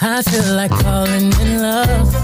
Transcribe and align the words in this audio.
I 0.00 0.22
feel 0.22 0.54
like 0.54 0.70
falling 0.70 1.32
in 1.40 1.62
love. 1.62 2.14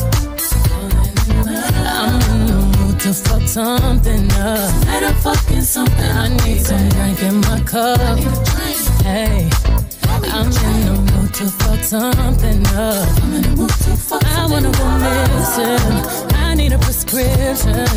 I'm 1.87 2.21
in 2.31 2.47
the 2.47 2.77
mood 2.79 3.01
to 3.01 3.13
fuck 3.13 3.43
something 3.43 4.31
up. 4.33 4.87
Let 4.87 5.03
her 5.03 5.15
fucking 5.15 5.63
something. 5.63 5.99
I 5.99 6.29
need 6.45 6.61
some 6.61 6.89
drink 6.91 7.23
in 7.23 7.41
my 7.41 7.61
cup. 7.61 8.19
Hey, 9.03 9.51
I'm 10.31 10.47
in 10.47 10.79
the 10.87 11.13
mood 11.13 11.35
to 11.35 11.47
fuck 11.47 11.83
something 11.83 12.67
up. 12.69 13.23
I'm 13.23 13.35
in 13.35 13.43
the 13.43 13.55
mood 13.57 13.71
to 13.71 13.97
fuck 13.97 14.25
I 14.25 14.47
wanna 14.47 14.71
go 14.71 14.87
missing. 15.05 16.35
I 16.37 16.55
need 16.55 16.73
a 16.73 16.79
prescription. 16.79 17.89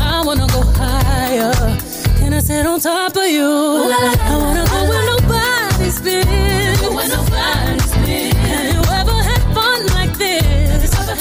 I 0.00 0.22
wanna 0.24 0.46
go 0.48 0.62
higher. 0.62 1.54
Can 2.18 2.34
I 2.34 2.40
sit 2.40 2.66
on 2.66 2.80
top 2.80 3.16
of 3.16 3.26
you? 3.26 3.48
I 3.48 4.36
wanna 4.36 4.64
go 4.66 4.88
where 4.88 5.06
nobody's 5.06 6.00
been. 6.00 6.32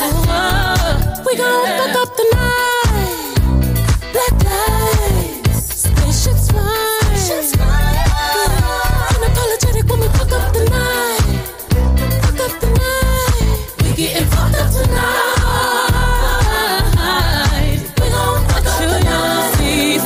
Oh, 0.03 1.21
we 1.27 1.35
gon' 1.37 1.67
fuck 1.77 1.95
up 2.01 2.09
the 2.17 2.25
night. 2.33 3.37
Black 4.11 4.33
lights, 4.49 5.83
spaceships 5.83 6.47
fly. 6.49 7.11
Unapologetic 9.13 9.85
when 9.89 9.99
we 9.99 10.07
fuck 10.07 10.31
up 10.31 10.53
the 10.53 10.63
night. 10.71 11.21
Fuck 12.23 12.39
up 12.41 12.53
the 12.61 12.67
night. 12.81 13.59
We 13.83 13.89
getting 13.95 14.25
fucked 14.25 14.55
up 14.57 14.71
tonight. 14.71 15.21
We 18.02 18.07
gon' 18.09 18.41
fuck 18.47 18.65
up 18.65 18.79
the 18.79 18.99
night. 19.03 20.02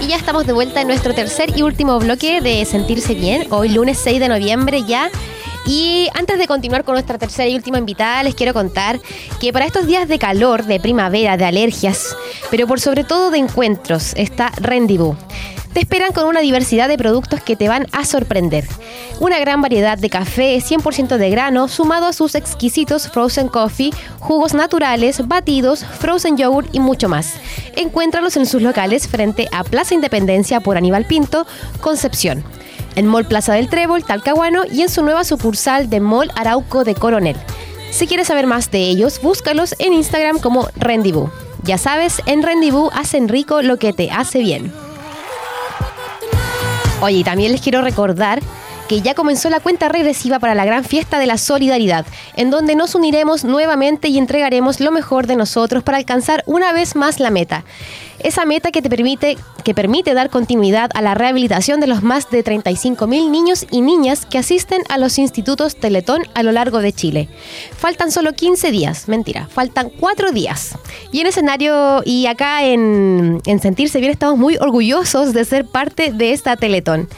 Y 0.00 0.06
ya 0.06 0.16
estamos 0.16 0.46
de 0.46 0.52
vuelta 0.52 0.80
en 0.80 0.86
nuestro 0.86 1.12
tercer 1.12 1.56
y 1.58 1.62
último 1.62 1.98
bloque 1.98 2.40
de 2.40 2.64
Sentirse 2.64 3.14
Bien, 3.14 3.48
hoy 3.50 3.70
lunes 3.70 3.98
6 3.98 4.20
de 4.20 4.28
noviembre 4.28 4.84
ya. 4.84 5.10
Y 5.66 6.08
antes 6.14 6.38
de 6.38 6.46
continuar 6.46 6.84
con 6.84 6.94
nuestra 6.94 7.18
tercera 7.18 7.48
y 7.48 7.56
última 7.56 7.78
invitada, 7.78 8.22
les 8.22 8.34
quiero 8.34 8.54
contar 8.54 9.00
que 9.40 9.52
para 9.52 9.66
estos 9.66 9.86
días 9.86 10.08
de 10.08 10.18
calor, 10.18 10.64
de 10.64 10.78
primavera, 10.78 11.36
de 11.36 11.44
alergias, 11.44 12.16
pero 12.50 12.66
por 12.66 12.80
sobre 12.80 13.02
todo 13.02 13.30
de 13.30 13.38
encuentros, 13.38 14.12
está 14.14 14.52
Rendezvous. 14.60 15.16
Te 15.72 15.80
esperan 15.80 16.12
con 16.12 16.24
una 16.24 16.40
diversidad 16.40 16.88
de 16.88 16.96
productos 16.96 17.42
que 17.42 17.54
te 17.54 17.68
van 17.68 17.86
a 17.92 18.06
sorprender. 18.06 18.64
Una 19.20 19.38
gran 19.38 19.60
variedad 19.60 19.98
de 19.98 20.08
café 20.08 20.56
100% 20.56 21.18
de 21.18 21.28
grano, 21.28 21.68
sumado 21.68 22.06
a 22.06 22.14
sus 22.14 22.34
exquisitos 22.34 23.08
frozen 23.10 23.48
coffee, 23.48 23.92
jugos 24.18 24.54
naturales, 24.54 25.28
batidos, 25.28 25.84
frozen 25.84 26.38
yogurt 26.38 26.74
y 26.74 26.80
mucho 26.80 27.10
más. 27.10 27.34
Encuéntralos 27.76 28.38
en 28.38 28.46
sus 28.46 28.62
locales 28.62 29.06
frente 29.06 29.48
a 29.52 29.64
Plaza 29.64 29.92
Independencia 29.92 30.60
por 30.60 30.78
Aníbal 30.78 31.04
Pinto, 31.04 31.46
Concepción. 31.82 32.42
En 32.96 33.06
Mall 33.06 33.26
Plaza 33.26 33.52
del 33.52 33.68
Trébol, 33.68 34.04
Talcahuano 34.04 34.62
y 34.70 34.82
en 34.82 34.88
su 34.88 35.02
nueva 35.02 35.22
sucursal 35.22 35.88
de 35.88 36.00
Mall 36.00 36.32
Arauco 36.34 36.82
de 36.82 36.94
Coronel. 36.94 37.36
Si 37.90 38.06
quieres 38.06 38.26
saber 38.26 38.46
más 38.46 38.70
de 38.70 38.78
ellos, 38.78 39.20
búscalos 39.22 39.74
en 39.78 39.92
Instagram 39.92 40.38
como 40.40 40.68
Rendezvous. 40.76 41.30
Ya 41.62 41.78
sabes, 41.78 42.22
en 42.26 42.42
Rendezvous 42.42 42.90
hacen 42.94 43.28
rico 43.28 43.62
lo 43.62 43.78
que 43.78 43.92
te 43.92 44.10
hace 44.10 44.38
bien. 44.40 44.72
Oye, 47.00 47.18
y 47.18 47.24
también 47.24 47.52
les 47.52 47.60
quiero 47.60 47.82
recordar 47.82 48.40
que 48.88 49.02
ya 49.02 49.14
comenzó 49.14 49.50
la 49.50 49.60
cuenta 49.60 49.88
regresiva 49.88 50.38
para 50.38 50.54
la 50.54 50.64
gran 50.64 50.84
fiesta 50.84 51.18
de 51.18 51.26
la 51.26 51.38
solidaridad, 51.38 52.06
en 52.36 52.50
donde 52.50 52.76
nos 52.76 52.94
uniremos 52.94 53.44
nuevamente 53.44 54.08
y 54.08 54.18
entregaremos 54.18 54.80
lo 54.80 54.92
mejor 54.92 55.26
de 55.26 55.36
nosotros 55.36 55.82
para 55.82 55.98
alcanzar 55.98 56.42
una 56.46 56.72
vez 56.72 56.96
más 56.96 57.20
la 57.20 57.30
meta. 57.30 57.64
Esa 58.20 58.44
meta 58.44 58.70
que 58.70 58.82
te 58.82 58.90
permite, 58.90 59.36
que 59.64 59.74
permite 59.74 60.14
dar 60.14 60.30
continuidad 60.30 60.90
a 60.94 61.02
la 61.02 61.14
rehabilitación 61.14 61.80
de 61.80 61.86
los 61.86 62.02
más 62.02 62.30
de 62.30 62.44
35.000 62.44 63.30
niños 63.30 63.66
y 63.70 63.80
niñas 63.80 64.26
que 64.26 64.38
asisten 64.38 64.82
a 64.88 64.98
los 64.98 65.18
institutos 65.18 65.76
Teletón 65.76 66.22
a 66.34 66.42
lo 66.42 66.52
largo 66.52 66.78
de 66.78 66.92
Chile. 66.92 67.28
Faltan 67.76 68.10
solo 68.10 68.32
15 68.32 68.70
días, 68.70 69.08
mentira, 69.08 69.48
faltan 69.50 69.90
4 69.90 70.32
días. 70.32 70.76
Y 71.12 71.20
en 71.20 71.26
escenario 71.26 72.02
y 72.04 72.26
acá 72.26 72.64
en, 72.64 73.40
en 73.46 73.60
Sentirse 73.60 74.00
Bien 74.00 74.12
estamos 74.12 74.38
muy 74.38 74.56
orgullosos 74.56 75.32
de 75.32 75.44
ser 75.44 75.66
parte 75.66 76.12
de 76.12 76.32
esta 76.32 76.56
Teletón. 76.56 77.08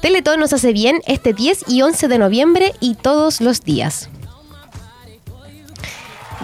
Teletón 0.00 0.40
nos 0.40 0.52
hace 0.52 0.72
bien 0.72 1.00
este 1.06 1.32
10 1.32 1.64
y 1.68 1.82
11 1.82 2.08
de 2.08 2.18
noviembre 2.18 2.72
y 2.80 2.94
todos 2.94 3.40
los 3.40 3.62
días. 3.62 4.08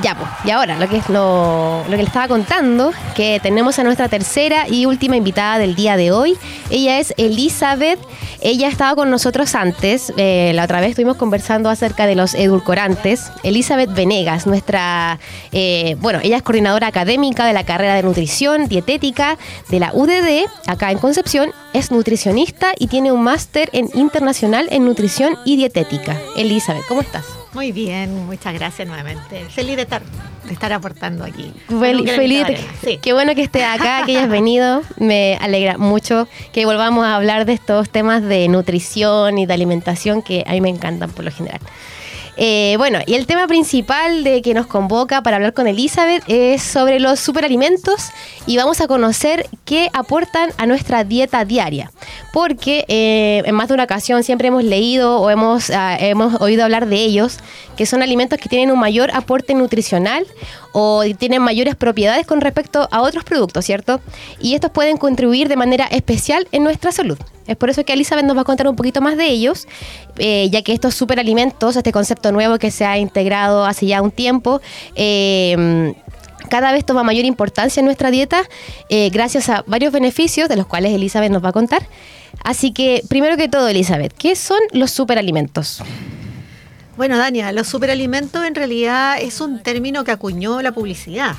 Ya, 0.02 0.16
pues, 0.16 0.28
y 0.44 0.50
ahora 0.50 0.76
lo 0.76 0.88
que 0.88 0.96
es 0.96 1.08
lo, 1.08 1.84
lo 1.84 1.90
que 1.90 1.96
le 1.98 2.02
estaba 2.02 2.26
contando, 2.26 2.92
que 3.14 3.38
tenemos 3.40 3.78
a 3.78 3.84
nuestra 3.84 4.08
tercera 4.08 4.68
y 4.68 4.86
última 4.86 5.16
invitada 5.16 5.58
del 5.58 5.76
día 5.76 5.96
de 5.96 6.10
hoy. 6.10 6.36
Ella 6.70 6.98
es 6.98 7.14
Elizabeth. 7.16 8.00
Ella 8.40 8.68
estaba 8.68 8.96
con 8.96 9.08
nosotros 9.10 9.54
antes. 9.54 10.12
eh, 10.16 10.52
la 10.54 10.64
otra 10.64 10.80
vez 10.80 10.90
estuvimos 10.90 11.16
conversando 11.16 11.70
acerca 11.70 12.06
de 12.06 12.16
los 12.16 12.34
edulcorantes. 12.34 13.30
Elizabeth 13.44 13.94
Venegas, 13.94 14.46
nuestra, 14.46 15.18
eh, 15.52 15.96
bueno, 16.00 16.18
ella 16.22 16.38
es 16.38 16.42
coordinadora 16.42 16.88
académica 16.88 17.46
de 17.46 17.52
la 17.52 17.64
carrera 17.64 17.94
de 17.94 18.02
nutrición 18.02 18.66
dietética 18.66 19.38
de 19.70 19.80
la 19.80 19.92
UDD, 19.94 20.46
acá 20.66 20.90
en 20.90 20.98
Concepción. 20.98 21.52
Es 21.72 21.90
nutricionista 21.92 22.72
y 22.78 22.88
tiene 22.88 23.12
un 23.12 23.22
máster 23.22 23.70
en 23.72 23.88
internacional 23.94 24.66
en 24.70 24.84
nutrición 24.84 25.38
y 25.44 25.56
dietética. 25.56 26.18
Elizabeth, 26.36 26.84
¿cómo 26.86 27.00
estás? 27.00 27.43
Muy 27.54 27.70
bien, 27.70 28.26
muchas 28.26 28.52
gracias 28.52 28.86
nuevamente. 28.88 29.48
Feliz 29.48 29.76
de 29.76 29.82
estar, 29.82 30.02
de 30.46 30.52
estar 30.52 30.72
aportando 30.72 31.24
aquí. 31.24 31.52
Fel- 31.68 32.08
feliz, 32.08 32.46
sí. 32.84 32.98
qué 33.02 33.12
bueno 33.12 33.34
que 33.34 33.42
estés 33.42 33.64
acá, 33.64 34.02
que 34.04 34.16
hayas 34.16 34.28
venido. 34.28 34.82
Me 34.96 35.38
alegra 35.40 35.78
mucho 35.78 36.28
que 36.52 36.64
volvamos 36.66 37.04
a 37.04 37.16
hablar 37.16 37.44
de 37.46 37.54
estos 37.54 37.88
temas 37.90 38.22
de 38.22 38.48
nutrición 38.48 39.38
y 39.38 39.46
de 39.46 39.54
alimentación 39.54 40.22
que 40.22 40.44
a 40.46 40.52
mí 40.52 40.60
me 40.60 40.68
encantan 40.68 41.10
por 41.10 41.24
lo 41.24 41.30
general. 41.30 41.60
Eh, 42.36 42.74
bueno, 42.78 42.98
y 43.06 43.14
el 43.14 43.26
tema 43.26 43.46
principal 43.46 44.24
de 44.24 44.42
que 44.42 44.54
nos 44.54 44.66
convoca 44.66 45.22
para 45.22 45.36
hablar 45.36 45.52
con 45.52 45.68
Elizabeth 45.68 46.24
es 46.26 46.64
sobre 46.64 46.98
los 46.98 47.20
superalimentos 47.20 48.08
y 48.44 48.56
vamos 48.56 48.80
a 48.80 48.88
conocer 48.88 49.46
qué 49.64 49.88
aportan 49.92 50.50
a 50.56 50.66
nuestra 50.66 51.04
dieta 51.04 51.44
diaria. 51.44 51.92
Porque 52.32 52.84
eh, 52.88 53.42
en 53.46 53.54
más 53.54 53.68
de 53.68 53.74
una 53.74 53.84
ocasión 53.84 54.24
siempre 54.24 54.48
hemos 54.48 54.64
leído 54.64 55.20
o 55.20 55.30
hemos, 55.30 55.70
ah, 55.70 55.96
hemos 56.00 56.40
oído 56.40 56.64
hablar 56.64 56.86
de 56.86 56.96
ellos, 56.96 57.38
que 57.76 57.86
son 57.86 58.02
alimentos 58.02 58.40
que 58.40 58.48
tienen 58.48 58.72
un 58.72 58.80
mayor 58.80 59.12
aporte 59.14 59.54
nutricional 59.54 60.26
o 60.72 61.02
tienen 61.18 61.42
mayores 61.42 61.76
propiedades 61.76 62.26
con 62.26 62.40
respecto 62.40 62.88
a 62.90 63.00
otros 63.02 63.24
productos, 63.24 63.64
¿cierto? 63.64 64.00
Y 64.40 64.54
estos 64.54 64.70
pueden 64.70 64.96
contribuir 64.96 65.48
de 65.48 65.56
manera 65.56 65.86
especial 65.86 66.46
en 66.52 66.64
nuestra 66.64 66.92
salud. 66.92 67.18
Es 67.46 67.56
por 67.56 67.70
eso 67.70 67.84
que 67.84 67.92
Elizabeth 67.92 68.24
nos 68.24 68.36
va 68.36 68.42
a 68.42 68.44
contar 68.44 68.68
un 68.68 68.76
poquito 68.76 69.00
más 69.00 69.16
de 69.16 69.26
ellos, 69.26 69.66
eh, 70.16 70.48
ya 70.50 70.62
que 70.62 70.72
estos 70.72 70.94
superalimentos, 70.94 71.76
este 71.76 71.92
concepto 71.92 72.32
nuevo 72.32 72.58
que 72.58 72.70
se 72.70 72.84
ha 72.84 72.98
integrado 72.98 73.66
hace 73.66 73.86
ya 73.86 74.00
un 74.00 74.10
tiempo, 74.10 74.60
eh, 74.94 75.94
cada 76.48 76.72
vez 76.72 76.84
toma 76.84 77.02
mayor 77.02 77.24
importancia 77.24 77.80
en 77.80 77.86
nuestra 77.86 78.10
dieta 78.10 78.42
eh, 78.88 79.10
gracias 79.10 79.48
a 79.48 79.64
varios 79.66 79.92
beneficios 79.92 80.48
de 80.48 80.56
los 80.56 80.66
cuales 80.66 80.92
Elizabeth 80.92 81.32
nos 81.32 81.44
va 81.44 81.48
a 81.50 81.52
contar. 81.52 81.86
Así 82.42 82.72
que, 82.72 83.02
primero 83.08 83.36
que 83.36 83.48
todo, 83.48 83.68
Elizabeth, 83.68 84.12
¿qué 84.12 84.36
son 84.36 84.58
los 84.72 84.90
superalimentos? 84.90 85.82
Bueno, 86.96 87.18
Dania, 87.18 87.50
los 87.52 87.66
superalimentos 87.66 88.44
en 88.44 88.54
realidad 88.54 89.20
es 89.20 89.40
un 89.40 89.60
término 89.62 90.04
que 90.04 90.12
acuñó 90.12 90.62
la 90.62 90.72
publicidad. 90.72 91.34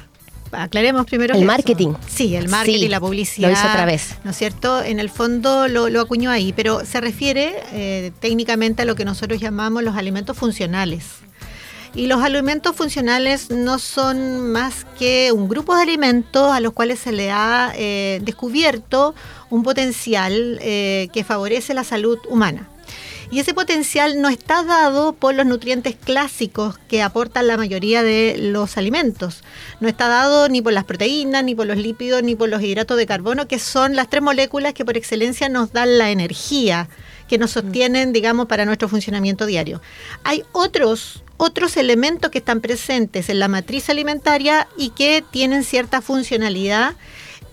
Aclaremos 0.52 1.06
primero. 1.06 1.34
El 1.34 1.42
eso. 1.42 1.48
marketing. 1.48 1.94
Sí, 2.08 2.36
el 2.36 2.48
marketing, 2.50 2.80
Sí, 2.80 2.88
la 2.88 3.00
publicidad. 3.00 3.50
lo 3.50 3.54
hizo 3.54 3.68
otra 3.68 3.86
vez. 3.86 4.16
¿No 4.24 4.32
es 4.32 4.38
cierto? 4.38 4.84
En 4.84 5.00
el 5.00 5.10
fondo 5.10 5.68
lo, 5.68 5.90
lo 5.90 6.02
acuñó 6.02 6.30
ahí, 6.30 6.54
pero 6.54 6.86
se 6.86 7.02
refiere 7.02 7.56
eh, 7.72 8.12
técnicamente 8.20 8.82
a 8.84 8.86
lo 8.86 8.96
que 8.96 9.06
nosotros 9.06 9.40
llamamos 9.40 9.84
los 9.84 9.96
alimentos 9.96 10.38
funcionales. 10.38 11.06
Y 11.94 12.08
los 12.08 12.22
alimentos 12.22 12.76
funcionales 12.76 13.50
no 13.52 13.80
son 13.80 14.52
más 14.52 14.86
que 15.00 15.32
un 15.32 15.48
grupo 15.48 15.74
de 15.76 15.84
alimentos 15.84 16.52
a 16.52 16.60
los 16.60 16.74
cuales 16.74 17.00
se 17.00 17.14
le 17.14 17.32
ha 17.32 17.72
eh, 17.76 18.20
descubierto 18.22 19.16
un 19.50 19.64
potencial 19.64 20.60
eh, 20.62 21.08
que 21.14 21.24
favorece 21.24 21.74
la 21.74 21.86
salud 21.86 22.18
humana. 22.30 22.68
Y 23.36 23.42
ese 23.42 23.54
potencial 23.54 24.22
no 24.22 24.30
está 24.30 24.64
dado 24.64 25.12
por 25.12 25.36
los 25.36 25.46
nutrientes 25.46 25.98
clásicos 26.02 26.78
que 26.88 27.04
aportan 27.04 27.48
la 27.48 27.58
mayoría 27.58 28.02
de 28.02 28.38
los 28.40 28.78
alimentos. 28.78 29.44
No 29.82 29.90
está 29.90 30.08
dado 30.08 30.48
ni 30.48 30.62
por 30.62 30.72
las 30.72 30.86
proteínas, 30.86 31.44
ni 31.44 31.54
por 31.54 31.68
los 31.68 31.76
lípidos, 31.76 32.24
ni 32.24 32.38
por 32.38 32.48
los 32.48 32.62
hidratos 32.62 32.96
de 32.96 33.06
carbono, 33.06 33.46
que 33.46 33.60
son 33.60 33.94
las 33.94 34.10
tres 34.10 34.24
moléculas 34.24 34.74
que 34.74 34.86
por 34.86 34.96
excelencia 34.96 35.50
nos 35.50 35.74
dan 35.74 35.98
la 35.98 36.12
energía 36.12 36.88
que 37.28 37.38
nos 37.38 37.52
sostienen, 37.52 38.14
digamos, 38.14 38.46
para 38.46 38.64
nuestro 38.64 38.88
funcionamiento 38.88 39.46
diario. 39.46 39.82
Hay 40.24 40.46
otros 40.54 41.22
otros 41.36 41.76
elementos 41.76 42.32
que 42.32 42.38
están 42.38 42.62
presentes 42.62 43.28
en 43.28 43.40
la 43.40 43.50
matriz 43.50 43.90
alimentaria 43.90 44.70
y 44.78 44.92
que 44.92 45.22
tienen 45.32 45.66
cierta 45.66 46.02
funcionalidad 46.02 46.96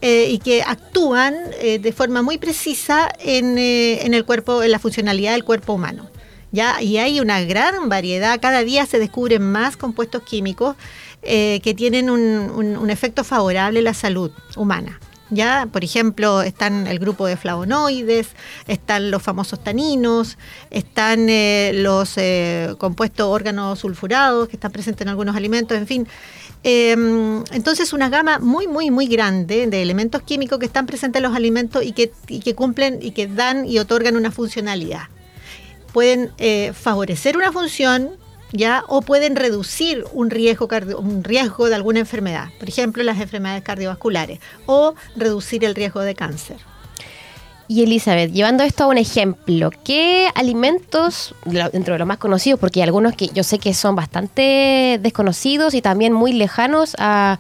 eh, 0.02 0.26
y 0.30 0.38
que 0.38 0.62
actúan 0.62 1.34
eh, 1.60 1.78
de 1.78 1.92
forma 1.92 2.20
muy 2.20 2.36
precisa 2.36 3.08
en, 3.20 3.56
eh, 3.56 4.04
en 4.04 4.12
el 4.12 4.24
cuerpo, 4.26 4.62
en 4.62 4.70
la 4.70 4.78
funcionalidad 4.78 5.32
del 5.32 5.44
cuerpo 5.44 5.72
humano. 5.72 6.10
Ya, 6.50 6.82
y 6.82 6.98
hay 6.98 7.18
una 7.20 7.40
gran 7.42 7.88
variedad, 7.88 8.38
cada 8.40 8.62
día 8.62 8.84
se 8.84 8.98
descubren 8.98 9.40
más 9.42 9.78
compuestos 9.78 10.22
químicos 10.22 10.76
que 11.22 11.74
tienen 11.76 12.10
un, 12.10 12.20
un- 12.20 12.76
un 12.76 12.90
efecto 12.90 13.22
favorable 13.24 13.78
en 13.78 13.84
la 13.86 13.94
salud 13.94 14.30
humana. 14.56 14.98
Ya, 15.32 15.66
por 15.72 15.82
ejemplo, 15.82 16.42
están 16.42 16.86
el 16.86 16.98
grupo 16.98 17.26
de 17.26 17.38
flavonoides, 17.38 18.28
están 18.68 19.10
los 19.10 19.22
famosos 19.22 19.64
taninos, 19.64 20.36
están 20.68 21.30
eh, 21.30 21.72
los 21.74 22.18
eh, 22.18 22.74
compuestos 22.76 23.28
órganos 23.28 23.78
sulfurados 23.78 24.48
que 24.50 24.56
están 24.56 24.72
presentes 24.72 25.00
en 25.00 25.08
algunos 25.08 25.34
alimentos, 25.34 25.78
en 25.78 25.86
fin. 25.86 26.06
Em, 26.64 27.42
entonces, 27.50 27.94
una 27.94 28.10
gama 28.10 28.40
muy, 28.40 28.66
muy, 28.66 28.90
muy 28.90 29.06
grande 29.06 29.66
de 29.68 29.80
elementos 29.80 30.20
químicos 30.20 30.58
que 30.58 30.66
están 30.66 30.84
presentes 30.84 31.20
en 31.20 31.22
los 31.22 31.34
alimentos 31.34 31.82
y 31.82 31.92
que, 31.92 32.12
y 32.28 32.40
que 32.40 32.54
cumplen 32.54 32.98
y 33.00 33.12
que 33.12 33.26
dan 33.26 33.64
y 33.64 33.78
otorgan 33.78 34.16
una 34.16 34.32
funcionalidad. 34.32 35.04
Pueden 35.94 36.30
eh, 36.36 36.74
favorecer 36.74 37.38
una 37.38 37.52
función 37.52 38.18
¿ya? 38.52 38.84
O 38.88 39.02
pueden 39.02 39.36
reducir 39.36 40.04
un 40.12 40.30
riesgo, 40.30 40.68
un 40.98 41.24
riesgo 41.24 41.68
de 41.68 41.74
alguna 41.74 42.00
enfermedad, 42.00 42.48
por 42.58 42.68
ejemplo, 42.68 43.02
las 43.02 43.20
enfermedades 43.20 43.62
cardiovasculares, 43.62 44.40
o 44.66 44.94
reducir 45.16 45.64
el 45.64 45.74
riesgo 45.74 46.00
de 46.00 46.14
cáncer. 46.14 46.56
Y 47.68 47.82
Elizabeth, 47.82 48.32
llevando 48.32 48.64
esto 48.64 48.84
a 48.84 48.86
un 48.88 48.98
ejemplo, 48.98 49.70
¿qué 49.82 50.28
alimentos, 50.34 51.34
dentro 51.46 51.94
de 51.94 51.98
los 51.98 52.06
más 52.06 52.18
conocidos, 52.18 52.60
porque 52.60 52.80
hay 52.80 52.84
algunos 52.84 53.14
que 53.14 53.28
yo 53.28 53.44
sé 53.44 53.58
que 53.58 53.72
son 53.72 53.94
bastante 53.94 54.98
desconocidos 55.00 55.72
y 55.72 55.80
también 55.80 56.12
muy 56.12 56.34
lejanos 56.34 56.94
a, 56.98 57.38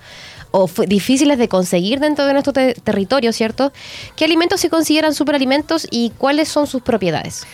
o 0.50 0.70
difíciles 0.86 1.38
de 1.38 1.48
conseguir 1.48 2.00
dentro 2.00 2.24
de 2.24 2.32
nuestro 2.32 2.52
territorio, 2.52 3.32
¿cierto? 3.32 3.72
¿Qué 4.16 4.24
alimentos 4.24 4.60
se 4.60 4.70
consideran 4.70 5.12
superalimentos 5.12 5.86
y 5.90 6.12
cuáles 6.16 6.48
son 6.48 6.66
sus 6.66 6.82
propiedades? 6.82 7.44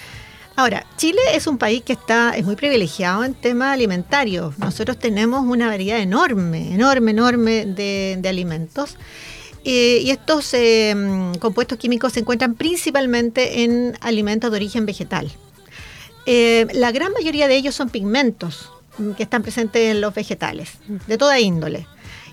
Ahora, 0.59 0.85
Chile 0.97 1.21
es 1.35 1.47
un 1.47 1.57
país 1.57 1.85
que 1.85 1.93
está 1.93 2.37
es 2.37 2.45
muy 2.45 2.57
privilegiado 2.57 3.23
en 3.23 3.33
temas 3.33 3.73
alimentarios. 3.75 4.59
Nosotros 4.59 4.99
tenemos 4.99 5.47
una 5.47 5.69
variedad 5.69 6.01
enorme, 6.01 6.75
enorme, 6.75 7.13
enorme 7.13 7.65
de, 7.65 8.21
alimentos. 8.29 8.97
Y 9.63 10.11
estos 10.11 10.53
eh, 10.55 10.97
compuestos 11.39 11.79
químicos 11.79 12.15
se 12.15 12.21
encuentran 12.21 12.57
principalmente 12.57 13.63
en 13.63 13.97
alimentos 14.01 14.51
de 14.51 14.57
origen 14.57 14.85
vegetal. 14.85 15.31
Eh, 16.27 16.67
la 16.73 16.91
gran 16.91 17.13
mayoría 17.13 17.47
de 17.47 17.55
ellos 17.55 17.77
son 17.77 17.89
pigmentos 17.89 18.73
mm, 18.99 19.13
que 19.13 19.23
están 19.23 19.43
presentes 19.43 19.93
en 19.93 20.01
los 20.01 20.13
vegetales, 20.13 20.71
de 21.07 21.17
toda 21.19 21.39
índole. 21.39 21.87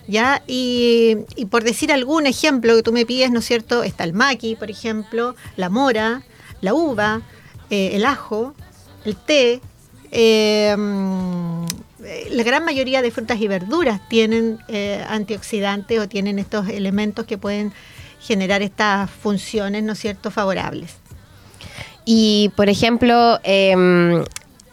¿ya? 0.07 0.41
Y, 0.47 1.15
por 1.51 1.63
decir 1.63 1.91
algún 1.91 2.25
ejemplo 2.25 2.75
que 2.75 2.81
tú 2.81 2.91
me 2.91 3.05
pides, 3.05 3.29
¿no 3.29 3.37
es 3.37 3.45
cierto? 3.45 3.83
Está 3.83 4.03
el 4.03 4.13
maqui, 4.13 4.55
por 4.55 4.71
ejemplo, 4.71 5.35
la 5.57 5.69
mora, 5.69 6.23
la 6.61 6.73
uva, 6.73 7.21
eh, 7.69 7.91
el 7.93 8.05
ajo, 8.05 8.53
el 9.05 9.15
té, 9.15 9.61
eh, 10.11 10.75
la 12.31 12.43
gran 12.43 12.63
mayoría 12.63 13.01
de 13.01 13.11
frutas 13.11 13.39
y 13.39 13.47
verduras 13.47 14.07
tienen 14.09 14.59
eh, 14.67 15.03
antioxidantes 15.09 15.99
o 15.99 16.07
tienen 16.07 16.39
estos 16.39 16.69
elementos 16.69 17.25
que 17.25 17.37
pueden 17.37 17.73
generar 18.19 18.61
estas 18.61 19.09
funciones, 19.09 19.83
¿no 19.83 19.93
es 19.93 19.99
cierto?, 19.99 20.31
favorables. 20.31 20.95
Y, 22.05 22.51
por 22.55 22.69
ejemplo, 22.69 23.39
em, 23.43 24.23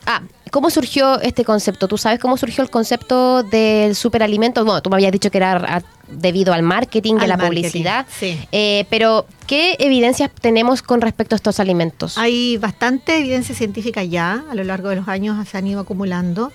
ah, 0.06 0.22
¿Cómo 0.52 0.68
surgió 0.68 1.18
este 1.22 1.46
concepto? 1.46 1.88
¿Tú 1.88 1.96
sabes 1.96 2.18
cómo 2.20 2.36
surgió 2.36 2.62
el 2.62 2.68
concepto 2.68 3.42
del 3.42 3.94
superalimento? 3.94 4.62
Bueno, 4.66 4.82
tú 4.82 4.90
me 4.90 4.96
habías 4.96 5.10
dicho 5.10 5.30
que 5.30 5.38
era 5.38 5.82
debido 6.12 6.52
al 6.52 6.62
marketing, 6.62 7.16
a 7.20 7.26
la 7.26 7.38
publicidad. 7.38 8.06
Sí. 8.18 8.38
Eh, 8.52 8.86
pero, 8.90 9.26
¿qué 9.46 9.76
evidencias 9.78 10.30
tenemos 10.40 10.82
con 10.82 11.00
respecto 11.00 11.34
a 11.34 11.36
estos 11.36 11.60
alimentos? 11.60 12.18
Hay 12.18 12.56
bastante 12.58 13.18
evidencia 13.18 13.54
científica 13.54 14.04
ya, 14.04 14.44
a 14.50 14.54
lo 14.54 14.64
largo 14.64 14.88
de 14.88 14.96
los 14.96 15.08
años 15.08 15.48
se 15.48 15.58
han 15.58 15.66
ido 15.66 15.80
acumulando. 15.80 16.52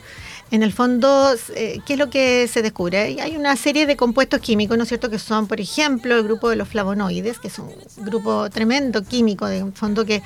En 0.50 0.64
el 0.64 0.72
fondo, 0.72 1.34
eh, 1.56 1.80
¿qué 1.86 1.94
es 1.94 2.00
lo 2.00 2.10
que 2.10 2.48
se 2.48 2.62
descubre? 2.62 3.18
Hay 3.22 3.36
una 3.36 3.58
serie 3.58 3.86
de 3.86 3.98
compuestos 3.98 4.40
químicos, 4.40 4.78
¿no 4.78 4.84
es 4.84 4.88
cierto?, 4.88 5.10
que 5.10 5.20
son, 5.20 5.46
por 5.46 5.60
ejemplo, 5.60 6.16
el 6.16 6.24
grupo 6.24 6.50
de 6.50 6.56
los 6.56 6.70
flavonoides, 6.70 7.38
que 7.40 7.50
es 7.50 7.60
un 7.60 7.70
grupo 7.98 8.50
tremendo 8.50 9.04
químico, 9.04 9.46
de 9.46 9.62
un 9.62 9.74
fondo 9.74 10.06
que 10.06 10.22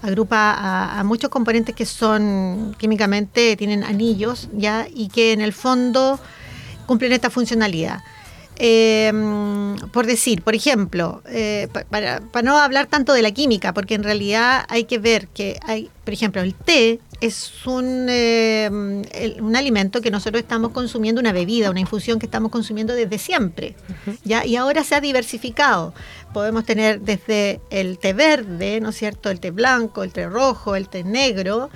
agrupa 0.00 0.98
a, 0.98 1.02
muchos 1.02 1.28
componentes 1.28 1.74
que 1.74 1.86
son 1.86 2.76
químicamente, 2.78 3.56
tienen 3.56 3.82
anillos, 3.82 4.48
¿ya? 4.52 4.86
Y 4.94 5.08
que 5.08 5.32
en 5.32 5.40
el 5.40 5.52
fondo 5.52 6.20
cumplen 6.86 7.12
esta 7.12 7.30
funcionalidad. 7.30 7.98
Em, 8.56 9.76
por 9.90 10.06
decir, 10.06 10.42
por 10.42 10.54
ejemplo, 10.54 11.22
eh, 11.28 11.68
para, 11.90 12.20
no 12.42 12.56
hablar 12.58 12.86
tanto 12.86 13.12
de 13.12 13.20
la 13.20 13.32
química, 13.32 13.74
porque 13.74 13.94
en 13.94 14.04
realidad 14.04 14.64
hay 14.68 14.84
que 14.84 14.98
ver 14.98 15.26
que 15.28 15.58
hay, 15.66 15.90
por 16.04 16.14
ejemplo, 16.14 16.40
el 16.40 16.54
té 16.54 17.00
es 17.20 17.66
un, 17.66 18.06
em, 18.08 19.02
un 19.40 19.56
alimento 19.56 20.00
que 20.00 20.10
nosotros 20.10 20.42
estamos 20.42 20.70
consumiendo, 20.70 21.20
una 21.20 21.32
bebida, 21.32 21.70
una 21.70 21.80
infusión 21.80 22.20
que 22.20 22.26
estamos 22.26 22.52
consumiendo 22.52 22.94
desde 22.94 23.18
siempre, 23.18 23.74
¿ya? 24.24 24.44
Y 24.46 24.54
ahora 24.54 24.84
se 24.84 24.94
ha 24.94 25.00
diversificado. 25.00 25.92
Podemos 26.32 26.64
tener 26.64 27.00
desde 27.00 27.60
el 27.70 27.98
té 27.98 28.12
verde, 28.12 28.80
¿no 28.80 28.90
es 28.90 28.96
cierto?, 28.96 29.30
el 29.30 29.40
té 29.40 29.50
blanco, 29.50 30.04
el 30.04 30.12
té 30.12 30.28
rojo, 30.28 30.76
el 30.76 30.88
té 30.88 31.02
negro, 31.02 31.70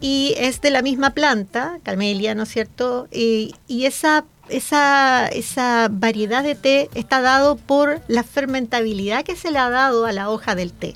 y 0.00 0.34
es 0.36 0.60
de 0.60 0.70
la 0.70 0.82
misma 0.82 1.10
planta, 1.10 1.78
camelia, 1.82 2.34
¿no 2.34 2.44
es 2.44 2.50
cierto? 2.50 3.08
Y, 3.10 3.54
y 3.66 3.86
esa 3.86 4.24
esa, 4.50 5.28
esa 5.28 5.88
variedad 5.90 6.42
de 6.42 6.54
té 6.54 6.90
está 6.94 7.20
dado 7.20 7.56
por 7.56 8.00
la 8.08 8.22
fermentabilidad 8.22 9.24
que 9.24 9.36
se 9.36 9.50
le 9.50 9.58
ha 9.58 9.70
dado 9.70 10.06
a 10.06 10.12
la 10.12 10.30
hoja 10.30 10.54
del 10.54 10.72
té. 10.72 10.94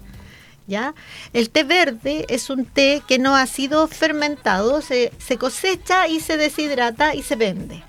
¿Ya? 0.66 0.94
El 1.34 1.50
té 1.50 1.62
verde 1.62 2.24
es 2.28 2.48
un 2.48 2.64
té 2.64 3.02
que 3.06 3.18
no 3.18 3.36
ha 3.36 3.46
sido 3.46 3.86
fermentado, 3.86 4.80
se, 4.80 5.12
se 5.18 5.36
cosecha 5.36 6.08
y 6.08 6.20
se 6.20 6.38
deshidrata 6.38 7.14
y 7.14 7.22
se 7.22 7.36
vende. 7.36 7.82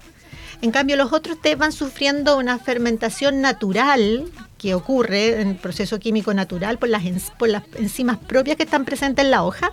En 0.62 0.72
cambio, 0.72 0.98
los 0.98 1.14
otros 1.14 1.42
té 1.42 1.56
van 1.56 1.72
sufriendo 1.72 2.38
una 2.38 2.60
fermentación 2.60 3.40
natural 3.40 4.30
que 4.66 4.74
ocurre 4.74 5.42
en 5.42 5.50
el 5.50 5.56
proceso 5.58 6.00
químico 6.00 6.34
natural 6.34 6.80
por 6.80 6.90
las, 6.90 7.04
por 7.38 7.50
las 7.50 7.62
enzimas 7.76 8.18
propias 8.18 8.58
que 8.58 8.64
están 8.64 8.84
presentes 8.84 9.24
en 9.24 9.30
la 9.30 9.44
hoja 9.44 9.72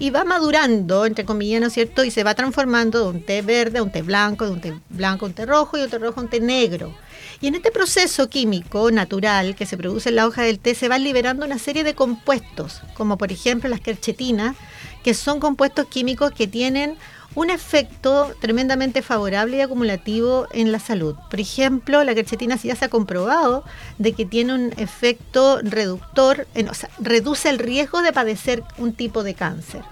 y 0.00 0.10
va 0.10 0.24
madurando, 0.24 1.06
entre 1.06 1.24
comillas, 1.24 1.60
¿no 1.60 1.68
es 1.68 1.74
cierto? 1.74 2.02
Y 2.02 2.10
se 2.10 2.24
va 2.24 2.34
transformando 2.34 3.04
de 3.04 3.18
un 3.18 3.22
té 3.22 3.40
verde 3.42 3.78
a 3.78 3.84
un 3.84 3.92
té 3.92 4.02
blanco, 4.02 4.44
de 4.44 4.50
un 4.50 4.60
té 4.60 4.74
blanco 4.88 5.26
a 5.26 5.28
un 5.28 5.34
té 5.34 5.46
rojo 5.46 5.76
y 5.76 5.78
de 5.78 5.84
un 5.84 5.90
té 5.92 5.98
rojo 5.98 6.18
a 6.18 6.24
un 6.24 6.28
té 6.28 6.40
negro. 6.40 6.92
Y 7.40 7.46
en 7.46 7.54
este 7.54 7.70
proceso 7.70 8.28
químico 8.28 8.90
natural 8.90 9.54
que 9.54 9.64
se 9.64 9.76
produce 9.76 10.08
en 10.08 10.16
la 10.16 10.26
hoja 10.26 10.42
del 10.42 10.58
té 10.58 10.74
se 10.74 10.88
van 10.88 11.04
liberando 11.04 11.46
una 11.46 11.60
serie 11.60 11.84
de 11.84 11.94
compuestos, 11.94 12.82
como 12.94 13.18
por 13.18 13.30
ejemplo 13.30 13.70
las 13.70 13.80
querchetinas, 13.80 14.56
que 15.04 15.14
son 15.14 15.38
compuestos 15.38 15.86
químicos 15.86 16.32
que 16.32 16.48
tienen 16.48 16.96
un 17.34 17.50
efecto 17.50 18.32
tremendamente 18.40 19.02
favorable 19.02 19.56
y 19.56 19.60
acumulativo 19.60 20.46
en 20.52 20.72
la 20.72 20.78
salud. 20.78 21.16
Por 21.30 21.40
ejemplo, 21.40 22.04
la 22.04 22.14
quercetina 22.14 22.56
ya 22.56 22.76
se 22.76 22.84
ha 22.84 22.88
comprobado 22.88 23.64
de 23.98 24.12
que 24.12 24.26
tiene 24.26 24.54
un 24.54 24.72
efecto 24.76 25.60
reductor, 25.62 26.46
o 26.68 26.74
sea, 26.74 26.90
reduce 26.98 27.48
el 27.48 27.58
riesgo 27.58 28.02
de 28.02 28.12
padecer 28.12 28.62
un 28.78 28.92
tipo 28.92 29.22
de 29.22 29.34
cáncer, 29.34 29.82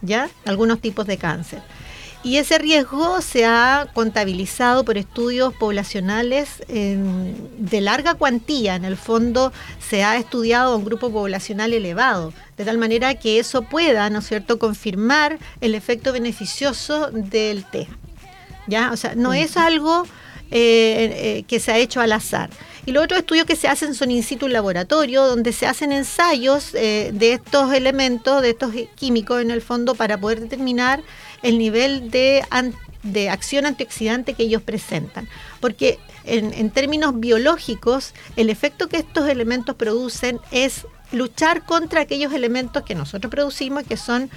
¿ya? 0.00 0.30
Algunos 0.44 0.80
tipos 0.80 1.06
de 1.06 1.18
cáncer. 1.18 1.62
Y 2.26 2.38
ese 2.38 2.58
riesgo 2.58 3.22
se 3.22 3.44
ha 3.44 3.86
contabilizado 3.94 4.84
por 4.84 4.98
estudios 4.98 5.54
poblacionales 5.54 6.60
de 6.66 7.80
larga 7.80 8.14
cuantía. 8.14 8.74
En 8.74 8.84
el 8.84 8.96
fondo 8.96 9.52
se 9.78 10.02
ha 10.02 10.16
estudiado 10.16 10.76
un 10.76 10.84
grupo 10.84 11.12
poblacional 11.12 11.72
elevado, 11.72 12.32
de 12.56 12.64
tal 12.64 12.78
manera 12.78 13.14
que 13.14 13.38
eso 13.38 13.62
pueda, 13.62 14.10
¿no 14.10 14.18
es 14.18 14.26
cierto?, 14.26 14.58
confirmar 14.58 15.38
el 15.60 15.76
efecto 15.76 16.12
beneficioso 16.12 17.12
del 17.12 17.64
té. 17.64 17.86
¿Ya? 18.66 18.90
O 18.90 18.96
sea, 18.96 19.14
no 19.14 19.32
es 19.32 19.56
algo 19.56 20.02
eh, 20.50 21.38
eh, 21.38 21.44
que 21.46 21.60
se 21.60 21.70
ha 21.70 21.78
hecho 21.78 22.00
al 22.00 22.10
azar. 22.10 22.50
Y 22.86 22.92
los 22.92 23.04
otros 23.04 23.20
estudios 23.20 23.46
que 23.46 23.54
se 23.54 23.68
hacen 23.68 23.94
son 23.94 24.10
in 24.10 24.24
situ 24.24 24.46
en 24.46 24.52
laboratorio, 24.52 25.24
donde 25.26 25.52
se 25.52 25.66
hacen 25.66 25.92
ensayos 25.92 26.74
eh, 26.74 27.10
de 27.12 27.34
estos 27.34 27.72
elementos, 27.72 28.42
de 28.42 28.50
estos 28.50 28.72
químicos 28.96 29.42
en 29.42 29.52
el 29.52 29.62
fondo, 29.62 29.94
para 29.94 30.18
poder 30.18 30.40
determinar 30.40 31.02
el 31.42 31.58
nivel 31.58 32.10
de, 32.10 32.42
de 33.02 33.28
acción 33.30 33.66
antioxidante 33.66 34.34
que 34.34 34.44
ellos 34.44 34.62
presentan. 34.62 35.28
Porque 35.60 35.98
en, 36.24 36.70
términos 36.70 37.18
biológicos, 37.18 38.12
el 38.36 38.50
efecto 38.50 38.88
que 38.88 38.98
estos 38.98 39.28
elementos 39.28 39.76
producen 39.76 40.40
es 40.50 40.86
luchar 41.12 41.64
contra 41.64 42.00
aquellos 42.00 42.32
elementos 42.32 42.82
que 42.82 42.94
nosotros 42.94 43.30
producimos, 43.30 43.84
que 43.84 43.96
son 43.96 44.28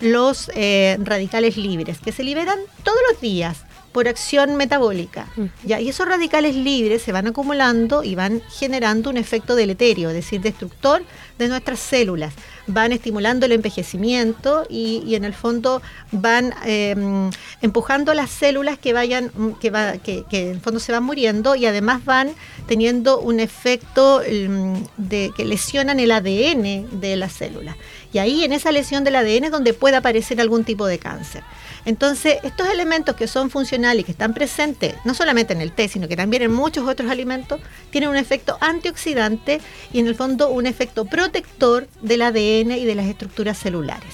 los 0.00 0.50
eh, 0.54 0.98
radicales 1.00 1.56
libres, 1.56 1.98
que 1.98 2.12
se 2.12 2.22
liberan 2.22 2.58
todos 2.84 2.98
los 3.10 3.20
días 3.20 3.64
por 3.92 4.06
acción 4.06 4.56
metabólica. 4.56 5.26
¿ya? 5.64 5.80
Y 5.80 5.88
esos 5.88 6.06
radicales 6.06 6.54
libres 6.54 7.02
se 7.02 7.12
van 7.12 7.26
acumulando 7.26 8.04
y 8.04 8.14
van 8.14 8.42
generando 8.50 9.10
un 9.10 9.16
efecto 9.16 9.56
deleterio, 9.56 10.10
es 10.10 10.14
decir, 10.14 10.40
destructor 10.40 11.02
de 11.38 11.48
nuestras 11.48 11.80
células. 11.80 12.34
Van 12.68 12.92
estimulando 12.92 13.46
el 13.46 13.52
envejecimiento 13.52 14.66
y, 14.68 15.14
en 15.14 15.24
el 15.24 15.34
fondo 15.34 15.82
van 16.12 16.54
em, 16.64 17.30
empujando 17.60 18.14
las 18.14 18.30
células 18.30 18.78
que 18.78 18.92
vayan, 18.92 19.30
que, 19.60 19.70
va, 19.70 19.98
que, 19.98 20.24
en 20.30 20.50
el 20.50 20.60
fondo 20.60 20.80
se 20.80 20.92
van 20.92 21.02
muriendo 21.02 21.54
y 21.54 21.66
además 21.66 22.04
van 22.04 22.30
teniendo 22.66 23.18
un 23.20 23.40
efecto 23.40 24.22
em, 24.22 24.74
de 24.96 25.32
que 25.36 25.44
lesionan 25.44 25.98
el 25.98 26.10
ADN 26.10 27.00
de 27.00 27.16
las 27.16 27.32
células. 27.32 27.76
Y 28.12 28.18
Y 28.18 28.20
ahí 28.20 28.44
en 28.44 28.52
esa 28.52 28.72
lesión 28.72 29.04
del 29.04 29.16
ADN 29.16 29.44
es 29.44 29.50
donde 29.50 29.74
puede 29.74 29.96
aparecer 29.96 30.40
algún 30.40 30.64
tipo 30.64 30.86
de 30.86 30.98
cáncer. 30.98 31.42
Entonces, 31.88 32.36
estos 32.42 32.68
elementos 32.68 33.16
que 33.16 33.26
son 33.26 33.48
funcionales 33.48 34.02
y 34.02 34.04
que 34.04 34.12
están 34.12 34.34
presentes 34.34 34.96
no 35.06 35.14
solamente 35.14 35.54
en 35.54 35.62
el 35.62 35.72
té, 35.72 35.88
sino 35.88 36.06
que 36.06 36.16
también 36.16 36.42
en 36.42 36.52
muchos 36.52 36.86
otros 36.86 37.10
alimentos, 37.10 37.62
tienen 37.88 38.10
un 38.10 38.16
efecto 38.16 38.58
antioxidante 38.60 39.62
y 39.90 40.00
en 40.00 40.06
el 40.06 40.14
fondo 40.14 40.50
un 40.50 40.66
efecto 40.66 41.06
protector 41.06 41.88
del 42.02 42.20
ADN 42.20 42.72
y 42.72 42.84
de 42.84 42.94
las 42.94 43.06
estructuras 43.06 43.56
celulares. 43.56 44.12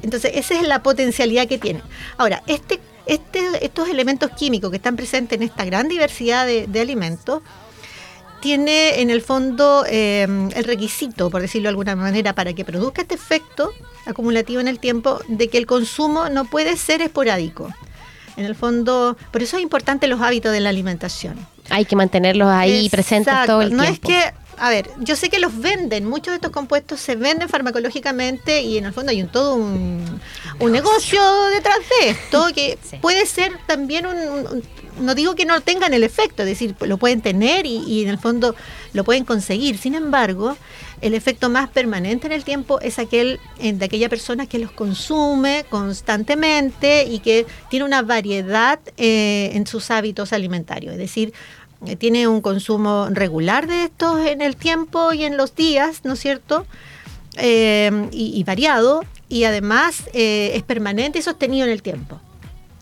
Entonces, 0.00 0.32
esa 0.34 0.54
es 0.58 0.66
la 0.66 0.82
potencialidad 0.82 1.46
que 1.46 1.58
tiene. 1.58 1.82
Ahora, 2.16 2.42
este, 2.46 2.80
este, 3.04 3.62
estos 3.62 3.90
elementos 3.90 4.30
químicos 4.30 4.70
que 4.70 4.78
están 4.78 4.96
presentes 4.96 5.36
en 5.36 5.42
esta 5.42 5.66
gran 5.66 5.88
diversidad 5.88 6.46
de, 6.46 6.80
alimentos, 6.80 7.42
tiene 8.40 9.00
en 9.00 9.10
el 9.10 9.22
fondo 9.22 9.84
eh, 9.88 10.26
el 10.54 10.64
requisito, 10.64 11.30
por 11.30 11.42
decirlo 11.42 11.64
de 11.64 11.70
alguna 11.70 11.96
manera, 11.96 12.34
para 12.34 12.52
que 12.52 12.64
produzca 12.64 13.02
este 13.02 13.14
efecto, 13.14 13.70
acumulativo 14.06 14.60
en 14.60 14.68
el 14.68 14.78
tiempo 14.78 15.20
de 15.28 15.48
que 15.48 15.58
el 15.58 15.66
consumo 15.66 16.28
no 16.28 16.44
puede 16.44 16.76
ser 16.76 17.02
esporádico. 17.02 17.72
En 18.36 18.44
el 18.46 18.54
fondo, 18.54 19.16
por 19.32 19.42
eso 19.42 19.56
es 19.56 19.62
importante 19.62 20.06
los 20.06 20.20
hábitos 20.20 20.52
de 20.52 20.60
la 20.60 20.70
alimentación. 20.70 21.34
Hay 21.68 21.84
que 21.84 21.94
mantenerlos 21.94 22.48
ahí 22.48 22.88
presentes 22.88 23.34
todo 23.46 23.62
el 23.62 23.68
tiempo. 23.68 23.84
No 23.84 23.90
es 23.90 24.00
que 24.00 24.32
a 24.60 24.68
ver, 24.68 24.90
yo 24.98 25.16
sé 25.16 25.30
que 25.30 25.38
los 25.38 25.58
venden, 25.58 26.04
muchos 26.04 26.32
de 26.32 26.36
estos 26.36 26.50
compuestos 26.50 27.00
se 27.00 27.16
venden 27.16 27.48
farmacológicamente 27.48 28.60
y 28.60 28.76
en 28.76 28.84
el 28.84 28.92
fondo 28.92 29.10
hay 29.10 29.22
un, 29.22 29.28
todo 29.28 29.54
un, 29.54 30.20
negocio 30.70 31.20
detrás 31.54 31.78
de 31.78 32.10
esto 32.10 32.46
que 32.54 32.78
puede 33.00 33.24
ser 33.24 33.52
también 33.66 34.06
un, 34.06 34.62
no 35.00 35.14
digo 35.14 35.34
que 35.34 35.46
no 35.46 35.62
tengan 35.62 35.94
el 35.94 36.04
efecto, 36.04 36.42
es 36.42 36.48
decir, 36.50 36.74
lo 36.80 36.98
pueden 36.98 37.22
tener 37.22 37.64
y, 37.64 37.78
y, 37.78 38.02
en 38.02 38.10
el 38.10 38.18
fondo 38.18 38.54
lo 38.92 39.02
pueden 39.02 39.24
conseguir. 39.24 39.78
Sin 39.78 39.94
embargo, 39.94 40.58
el 41.00 41.14
efecto 41.14 41.48
más 41.48 41.70
permanente 41.70 42.26
en 42.26 42.32
el 42.32 42.44
tiempo 42.44 42.80
es 42.80 42.98
aquel 42.98 43.40
de 43.58 43.84
aquella 43.84 44.10
persona 44.10 44.46
que 44.46 44.58
los 44.58 44.70
consume 44.72 45.64
constantemente 45.70 47.04
y 47.04 47.20
que 47.20 47.46
tiene 47.70 47.86
una 47.86 48.02
variedad 48.02 48.78
eh, 48.98 49.52
en 49.54 49.66
sus 49.66 49.90
hábitos 49.90 50.34
alimentarios. 50.34 50.92
Es 50.92 50.98
decir, 50.98 51.32
tiene 51.98 52.28
un 52.28 52.40
consumo 52.40 53.08
regular 53.10 53.66
de 53.66 53.84
estos 53.84 54.26
en 54.26 54.42
el 54.42 54.56
tiempo 54.56 55.12
y 55.12 55.24
en 55.24 55.36
los 55.36 55.54
días, 55.54 56.00
¿no 56.04 56.14
es 56.14 56.20
cierto? 56.20 56.66
Eh, 57.36 58.08
y, 58.12 58.42
variado, 58.44 59.04
y 59.28 59.44
además 59.44 60.04
es 60.12 60.62
permanente 60.64 61.20
y 61.20 61.22
sostenido 61.22 61.66
en 61.66 61.72
el 61.72 61.82
tiempo. 61.82 62.20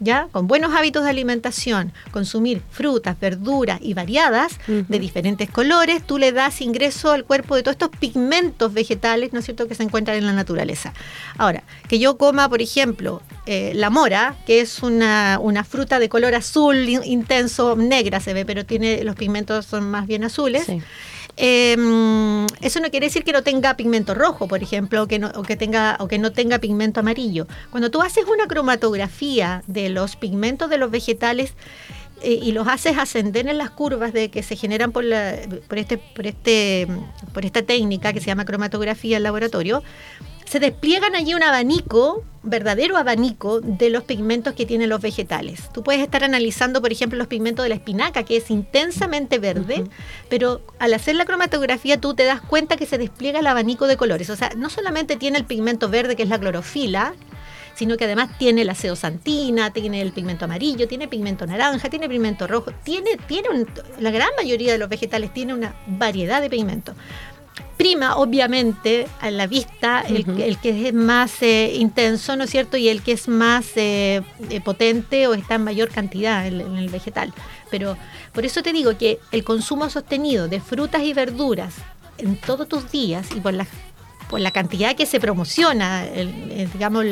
¿ya? 0.01 0.29
Con 0.33 0.47
buenos 0.47 0.75
hábitos 0.75 1.05
de 1.05 1.11
alimentación, 1.11 1.93
consumir 2.11 2.63
frutas, 2.71 3.19
verduras 3.19 3.81
y 3.83 3.95
variadas 3.95 4.59
de 4.67 4.99
diferentes 4.99 5.51
colores, 5.51 6.03
tú 6.05 6.19
le 6.19 6.33
das 6.33 6.61
ingreso 6.61 7.11
al 7.13 7.25
cuerpo 7.25 7.57
de 7.57 7.63
todos 7.63 7.75
estos 7.75 7.91
pigmentos 7.91 8.73
vegetales, 8.73 9.33
¿no 9.33 9.41
es 9.41 9.45
cierto?, 9.45 9.67
que 9.67 9.75
se 9.75 9.83
encuentran 9.83 10.17
en 10.17 10.27
la 10.27 10.33
naturaleza. 10.33 10.93
Ahora, 11.37 11.63
que 11.89 11.99
yo 11.99 12.17
coma, 12.17 12.49
por 12.49 12.63
ejemplo, 12.63 13.23
eh, 13.51 13.73
la 13.75 13.89
mora, 13.89 14.37
que 14.45 14.61
es 14.61 14.83
una, 14.83 15.39
una, 15.41 15.65
fruta 15.65 15.99
de 15.99 16.11
color 16.11 16.35
azul 16.35 16.87
intenso, 16.87 17.77
negra 17.77 18.21
se 18.21 18.35
ve, 18.35 18.45
pero 18.45 18.67
tiene 18.67 19.03
los 19.05 19.17
pigmentos 19.17 19.65
son 19.65 19.91
más 19.91 20.07
bien 20.07 20.23
azules. 20.23 20.67
Em, 21.39 22.47
eso 22.61 22.81
no 22.81 22.91
quiere 22.91 23.07
decir 23.07 23.25
que 23.25 23.33
no 23.33 23.43
tenga 23.43 23.75
pigmento 23.75 24.13
rojo, 24.13 24.49
por 24.49 24.63
ejemplo, 24.63 25.05
o 25.05 25.07
que, 25.07 25.19
no, 25.19 25.33
que 25.45 25.57
tenga, 25.57 25.97
o 25.99 26.09
que 26.09 26.19
no 26.19 26.31
tenga 26.31 26.59
pigmento 26.59 27.01
amarillo. 27.01 27.47
Cuando 27.71 27.91
tú 27.91 28.03
haces 28.03 28.27
una 28.27 28.47
cromatografía 28.49 29.63
de 29.67 29.89
los 29.89 30.17
pigmentos 30.17 30.69
de 30.69 30.77
los 30.77 30.91
vegetales, 30.91 31.55
eh, 32.21 32.39
y 32.43 32.53
los 32.53 32.69
haces 32.69 32.99
ascender 32.99 33.49
en 33.49 33.57
las 33.57 33.71
curvas 33.71 34.13
de 34.13 34.29
que 34.29 34.43
se 34.43 34.57
generan 34.57 34.93
por, 34.93 35.05
la, 35.05 35.37
por, 35.69 35.79
este, 35.79 35.97
por, 35.97 36.27
este, 36.27 36.87
por 37.33 37.47
esta 37.47 37.63
técnica 37.63 38.13
que 38.13 38.21
se 38.21 38.27
llama 38.27 38.45
cromatografía 38.45 39.17
en 39.17 39.23
laboratorio, 39.23 39.83
se 40.49 40.61
despliegan 40.61 41.15
allí 41.15 41.35
un 41.35 41.43
abanico, 41.43 42.25
verdadero 42.43 42.97
abanico, 42.97 43.61
de 43.61 43.91
los 43.91 44.05
pigmentos 44.05 44.55
que 44.55 44.65
tienen 44.65 44.89
los 44.89 45.03
vegetales. 45.03 45.69
Tú 45.75 45.83
puedes 45.83 46.01
estar 46.01 46.25
analizando, 46.25 46.81
por 46.81 46.91
ejemplo, 46.91 47.19
los 47.19 47.27
pigmentos 47.27 47.65
de 47.65 47.69
la 47.69 47.75
espinaca, 47.75 48.23
que 48.23 48.39
es 48.39 48.51
intensamente 48.51 49.39
verde, 49.39 49.85
pero 50.31 50.63
al 50.79 50.95
hacer 50.95 51.17
la 51.17 51.27
cromatografía 51.27 52.01
tú 52.01 52.15
te 52.15 52.25
das 52.25 52.41
cuenta 52.41 52.79
que 52.79 52.87
se 52.87 52.97
despliega 52.97 53.41
el 53.41 53.47
abanico 53.47 53.87
de 53.87 53.99
colores. 53.99 54.31
O 54.31 54.37
sea, 54.37 54.51
no 54.57 54.71
solamente 54.71 55.17
tiene 55.17 55.37
el 55.37 55.45
pigmento 55.45 55.91
verde, 55.91 56.17
que 56.17 56.23
es 56.23 56.31
la 56.31 56.39
clorofila, 56.39 57.13
sino 57.75 57.99
que 57.99 58.07
además 58.07 58.31
tiene 58.39 58.65
la 58.65 58.75
ceosantina, 58.75 59.71
tiene 59.75 60.01
el 60.01 60.13
pigmento 60.13 60.47
amarillo, 60.47 60.89
tiene 60.89 61.09
pigmento 61.09 61.47
naranja, 61.47 61.91
tiene 61.91 62.09
pigmento 62.09 62.47
rojo, 62.47 62.73
tiene, 62.85 63.19
tiene 63.27 63.67
la 64.01 64.11
gran 64.11 64.31
mayoría 64.39 64.73
de 64.73 64.79
los 64.79 64.89
vegetales 64.89 65.33
tiene 65.35 65.53
una 65.53 65.75
variedad 65.87 66.41
de 66.41 66.49
pigmentos 66.49 66.97
prima, 67.77 68.17
obviamente, 68.17 69.07
a 69.21 69.31
la 69.31 69.47
vista 69.47 70.01
el, 70.01 70.59
que 70.59 70.89
es 70.89 70.95
más 70.95 71.43
eh, 71.43 71.73
intenso, 71.77 72.37
¿no 72.37 72.45
es 72.45 72.51
cierto? 72.51 72.77
Y 72.77 72.89
el 72.89 73.03
que 73.03 73.13
es 73.13 73.29
más 73.29 73.67
eh, 73.77 74.23
eh, 74.51 74.61
potente 74.61 75.27
o 75.27 75.35
está 75.35 75.55
en 75.55 75.65
mayor 75.65 75.89
cantidad 75.89 76.47
en, 76.47 76.61
el 76.61 76.89
vegetal. 76.89 77.33
Pero 77.71 77.97
por 78.33 78.45
eso 78.45 78.63
te 78.63 78.73
digo 78.73 78.99
que 78.99 79.21
el 79.33 79.45
consumo 79.45 79.89
sostenido 79.91 80.49
de 80.49 80.61
frutas 80.61 81.03
y 81.03 81.13
verduras 81.13 81.75
en 82.19 82.37
todos 82.37 82.69
tus 82.69 82.91
días 82.91 83.29
y 83.35 83.41
por 83.41 83.55
la, 83.55 83.67
por 84.29 84.41
la 84.41 84.51
cantidad 84.51 84.97
que 84.97 85.07
se 85.07 85.21
promociona, 85.21 86.05
digamos, 86.73 87.05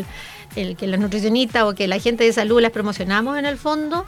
el, 0.56 0.76
que 0.76 0.86
la 0.86 0.96
nutricionista 0.96 1.66
o 1.66 1.74
que 1.74 1.86
la 1.86 2.00
gente 2.00 2.24
de 2.24 2.32
salud 2.32 2.60
las 2.60 2.72
promocionamos 2.72 3.38
en 3.38 3.46
el 3.46 3.56
fondo, 3.56 4.04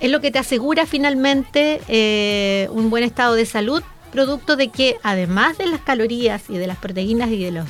es 0.00 0.10
lo 0.10 0.20
que 0.20 0.30
te 0.30 0.38
asegura 0.38 0.86
finalmente 0.86 2.68
un 2.70 2.88
buen 2.88 3.04
estado 3.04 3.34
de 3.34 3.44
salud 3.44 3.82
producto 4.10 4.56
de 4.56 4.68
que 4.68 4.96
además 5.02 5.58
de 5.58 5.66
las 5.66 5.80
calorías 5.80 6.48
y 6.48 6.58
de 6.58 6.66
las 6.66 6.78
proteínas 6.78 7.30
y 7.30 7.42
de 7.42 7.52
los 7.52 7.68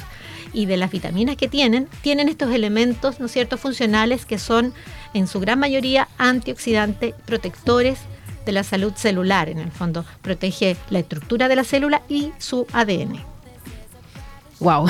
y 0.52 0.66
de 0.66 0.76
las 0.78 0.90
vitaminas 0.90 1.36
que 1.36 1.46
tienen, 1.46 1.88
tienen 2.00 2.28
estos 2.28 2.52
elementos, 2.52 3.20
¿no 3.20 3.28
funcionales 3.58 4.24
que 4.24 4.38
son 4.38 4.72
en 5.14 5.26
su 5.26 5.40
gran 5.40 5.58
mayoría 5.58 6.08
antioxidantes, 6.16 7.14
protectores 7.26 7.98
de 8.46 8.52
la 8.52 8.64
salud 8.64 8.94
celular, 8.94 9.50
en 9.50 9.58
el 9.58 9.70
fondo, 9.70 10.06
protege 10.22 10.76
la 10.88 11.00
estructura 11.00 11.48
de 11.48 11.56
la 11.56 11.64
célula 11.64 12.02
y 12.08 12.32
su 12.38 12.66
ADN. 12.72 13.37
Wow. 14.60 14.88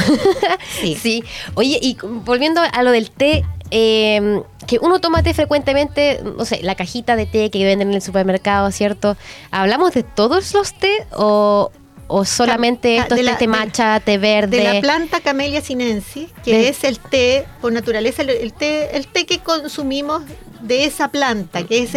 sí. 0.80 0.94
sí. 1.02 1.24
Oye, 1.54 1.78
y 1.80 1.96
volviendo 2.02 2.60
a 2.60 2.82
lo 2.82 2.90
del 2.90 3.10
té, 3.10 3.44
eh, 3.70 4.42
que 4.66 4.78
uno 4.80 5.00
toma 5.00 5.22
té 5.22 5.34
frecuentemente, 5.34 6.20
no 6.22 6.44
sé, 6.44 6.60
la 6.62 6.74
cajita 6.74 7.16
de 7.16 7.26
té 7.26 7.50
que 7.50 7.64
venden 7.64 7.88
en 7.88 7.94
el 7.94 8.02
supermercado, 8.02 8.70
¿cierto? 8.70 9.16
¿Hablamos 9.50 9.92
de 9.94 10.02
todos 10.02 10.52
los 10.54 10.74
té 10.74 11.06
o, 11.16 11.70
o 12.06 12.24
solamente 12.24 12.98
estos 12.98 13.18
té 13.38 13.48
matcha, 13.48 14.00
té 14.00 14.18
verde? 14.18 14.58
De 14.58 14.74
la 14.74 14.80
planta 14.80 15.20
Camellia 15.20 15.60
sinensis, 15.60 16.28
que 16.44 16.68
es 16.68 16.84
el 16.84 16.98
té, 16.98 17.46
por 17.60 17.72
naturaleza, 17.72 18.22
el, 18.22 18.52
té, 18.52 18.96
el 18.96 19.06
té 19.06 19.26
que 19.26 19.38
consumimos 19.38 20.22
de 20.60 20.84
esa 20.84 21.08
planta, 21.08 21.64
que 21.64 21.82
es 21.82 21.92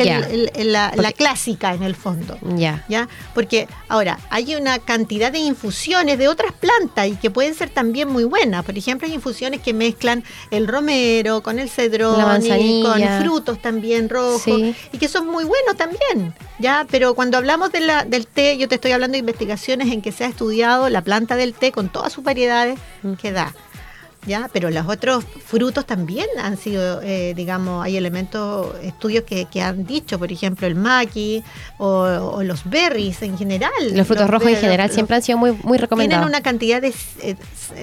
la, 0.65 1.11
clásica 1.15 1.73
en 1.73 1.83
el 1.83 1.95
fondo. 1.95 2.37
Ya. 2.55 2.85
¿ya? 2.87 3.07
Porque 3.33 3.67
ahora, 3.87 4.19
hay 4.29 4.55
una 4.55 4.79
cantidad 4.79 5.31
de 5.31 5.39
infusiones 5.39 6.17
de 6.17 6.27
otras 6.27 6.53
plantas 6.53 7.07
y 7.07 7.15
que 7.15 7.29
pueden 7.29 7.53
ser 7.53 7.69
también 7.69 8.09
muy 8.09 8.23
buenas. 8.23 8.63
Por 8.65 8.77
ejemplo, 8.77 9.07
hay 9.07 9.13
infusiones 9.13 9.61
que 9.61 9.73
mezclan 9.73 10.23
el 10.51 10.67
romero 10.67 11.41
con 11.41 11.59
el 11.59 11.69
cedrón 11.69 12.43
y 12.43 12.83
con 12.83 13.01
frutos 13.21 13.61
también 13.61 14.09
rojos 14.09 14.47
y 14.91 14.97
que 14.97 15.07
son 15.07 15.27
muy 15.27 15.43
buenos 15.43 15.75
también. 15.75 16.33
¿ya? 16.59 16.85
Pero 16.89 17.13
cuando 17.13 17.37
hablamos 17.37 17.71
de 17.71 17.81
la, 17.81 18.05
del 18.05 18.27
té, 18.27 18.57
yo 18.57 18.67
te 18.67 18.75
estoy 18.75 18.91
hablando 18.91 19.13
de 19.13 19.19
investigaciones 19.19 19.91
en 19.91 20.01
que 20.01 20.11
se 20.11 20.23
ha 20.23 20.27
estudiado 20.27 20.89
la 20.89 21.01
planta 21.01 21.35
del 21.35 21.53
té 21.53 21.71
con 21.71 21.89
todas 21.89 22.13
sus 22.13 22.23
variedades 22.23 22.79
mm. 23.03 23.13
que 23.13 23.31
da. 23.31 23.53
¿Ya? 24.25 24.49
Pero 24.51 24.69
los 24.69 24.87
otros 24.87 25.23
frutos 25.45 25.85
también 25.85 26.27
han 26.41 26.57
sido, 26.57 27.01
eh, 27.01 27.33
digamos, 27.35 27.83
hay 27.83 27.97
elementos, 27.97 28.75
estudios 28.81 29.23
que, 29.23 29.61
han 29.61 29.85
dicho, 29.85 30.19
por 30.19 30.31
ejemplo, 30.31 30.67
el 30.67 30.75
maqui 30.75 31.43
o, 31.77 32.41
los 32.43 32.69
berries 32.69 33.21
en 33.21 33.37
general. 33.37 33.71
Los 33.93 34.07
frutos 34.07 34.29
rojos 34.29 34.49
en 34.49 34.57
general 34.57 34.91
siempre 34.91 35.15
han 35.15 35.21
sido 35.21 35.37
muy, 35.37 35.51
muy 35.63 35.77
recomendados. 35.77 36.21
Tienen 36.21 36.27
una 36.27 36.41
cantidad 36.41 36.81
de, 36.81 36.93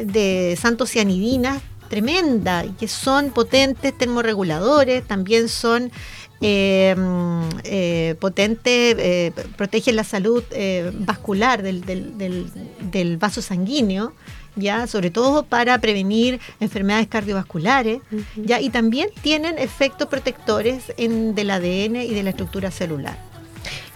de 0.04 0.58
santocianidinas 0.60 1.62
tremenda 1.88 2.64
y 2.64 2.70
que 2.70 2.86
son 2.86 3.30
potentes 3.30 3.96
termorreguladores, 3.96 5.06
también 5.06 5.48
son 5.48 5.90
eh, 6.40 6.94
eh 7.64 8.14
potentes, 8.20 9.32
protegen 9.56 9.96
la 9.96 10.04
salud 10.04 10.42
vascular 11.00 11.62
del, 11.62 11.84
del, 11.84 12.50
del 12.90 13.16
vaso 13.16 13.42
sanguíneo 13.42 14.12
ya 14.58 14.86
sobre 14.86 15.10
todo 15.10 15.44
para 15.44 15.78
prevenir 15.78 16.40
enfermedades 16.60 17.06
cardiovasculares, 17.06 18.00
ya 18.36 18.60
y 18.60 18.70
también 18.70 19.08
tienen 19.22 19.58
efectos 19.58 20.08
protectores 20.08 20.92
en, 20.96 21.34
del 21.34 21.50
ADN 21.50 21.96
y 21.96 22.14
de 22.14 22.22
la 22.22 22.30
estructura 22.30 22.70
celular. 22.70 23.18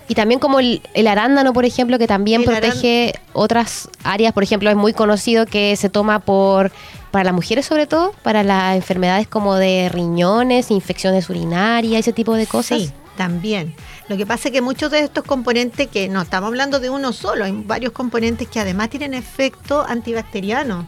Y 0.09 0.15
también 0.15 0.41
como 0.41 0.61
el, 0.61 1.07
arándano, 1.07 1.53
por 1.53 1.65
ejemplo, 1.65 1.99
que 1.99 2.07
también 2.07 2.45
protege 2.45 3.15
otras 3.33 3.89
áreas, 4.05 4.33
por 4.33 4.43
ejemplo, 4.43 4.69
es 4.69 4.77
muy 4.77 4.93
conocido 4.93 5.47
que 5.47 5.75
se 5.77 5.89
toma 5.89 6.19
por 6.19 6.73
para 7.13 7.25
las 7.25 7.35
mujeres 7.35 7.67
sobre 7.67 7.87
todo, 7.87 8.13
para 8.23 8.43
las 8.43 8.75
enfermedades 8.75 9.29
como 9.29 9.55
de 9.55 9.89
riñones, 9.93 10.73
infecciones 10.73 11.31
urinarias, 11.31 12.01
ese 12.01 12.13
tipo 12.13 12.35
de 12.35 12.47
cosas. 12.47 12.81
Sí, 12.81 12.93
también. 13.17 13.75
Lo 14.09 14.17
que 14.17 14.27
pasa 14.27 14.49
es 14.49 14.53
que 14.53 14.63
muchos 14.63 14.91
de 14.91 15.01
estos 15.01 15.23
componentes, 15.23 15.89
que 15.89 16.09
no 16.09 16.23
estamos 16.23 16.49
hablando 16.49 16.81
de 16.81 16.91
uno 16.91 17.13
solo, 17.13 17.45
hay 17.45 17.53
varios 17.53 17.93
componentes 17.93 18.49
que 18.49 18.59
además 18.59 18.91
tienen 18.91 19.15
efecto 19.15 19.85
antibacteriano. 19.87 20.87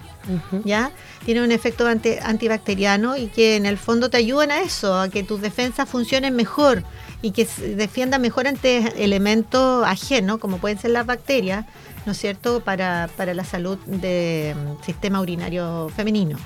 ¿ya? 0.65 0.91
Tiene 1.25 1.45
un 1.45 1.53
efecto 1.53 1.87
antibacteriano 1.87 3.17
y 3.17 3.27
que 3.27 3.57
en 3.57 3.67
el 3.67 3.77
fondo 3.77 4.09
te 4.09 4.17
ayudan 4.17 4.51
a 4.51 4.61
eso, 4.63 4.99
a 4.99 5.11
que 5.11 5.23
tus 5.23 5.43
defensas 5.43 5.89
funcionen 5.89 6.35
mejor 6.35 6.83
y 7.21 7.33
que 7.33 7.45
se 7.45 7.77
defiendan 7.77 8.23
mejor 8.23 8.47
ante 8.47 9.05
elementos 9.05 9.87
ajenos, 9.87 10.39
como 10.39 10.59
pueden 10.59 10.79
ser 10.79 10.91
las 10.91 11.07
bacterias, 11.07 11.67
¿no 12.07 12.13
es 12.13 12.19
cierto?, 12.19 12.61
para, 12.61 13.09
para 13.17 13.35
la 13.35 13.45
salud 13.45 13.79
del 13.87 14.55
mm, 14.55 14.85
sistema 14.85 15.21
urinario 15.21 15.91
femenino. 15.95 16.39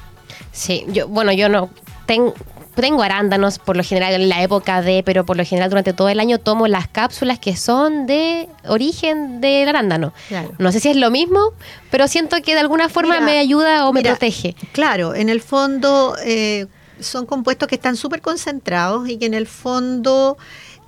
Sí, 0.52 0.84
yo, 0.88 1.08
bueno, 1.08 1.32
yo 1.32 1.48
no 1.48 1.70
tengo 2.06 2.34
tengo 2.80 3.02
arándanos 3.02 3.58
por 3.58 3.76
lo 3.76 3.82
general 3.82 4.14
en 4.14 4.28
la 4.28 4.42
época 4.42 4.82
de, 4.82 5.02
pero 5.02 5.26
por 5.26 5.36
lo 5.36 5.44
general 5.44 5.68
durante 5.68 5.92
todo 5.92 6.08
el 6.08 6.20
año 6.20 6.38
tomo 6.38 6.68
las 6.68 6.86
cápsulas 6.86 7.40
que 7.40 7.56
son 7.56 8.06
de 8.06 8.48
origen 8.66 9.40
del 9.40 9.68
arándano. 9.68 10.12
No 10.58 10.70
sé 10.70 10.78
si 10.78 10.88
es 10.88 10.96
lo 10.96 11.10
mismo, 11.10 11.52
pero 11.90 12.06
siento 12.06 12.40
que 12.40 12.54
de 12.54 12.60
alguna 12.60 12.88
forma 12.88 13.20
me 13.20 13.38
ayuda 13.38 13.88
o 13.88 13.92
me 13.92 14.02
protege. 14.02 14.54
Claro, 14.72 15.14
en 15.14 15.28
el 15.28 15.40
fondo 15.40 16.14
eh, 16.24 16.66
son 17.00 17.26
compuestos 17.26 17.68
que 17.68 17.74
están 17.74 17.96
súper 17.96 18.20
concentrados 18.20 19.08
y 19.08 19.18
que 19.18 19.26
en 19.26 19.34
el 19.34 19.48
fondo 19.48 20.38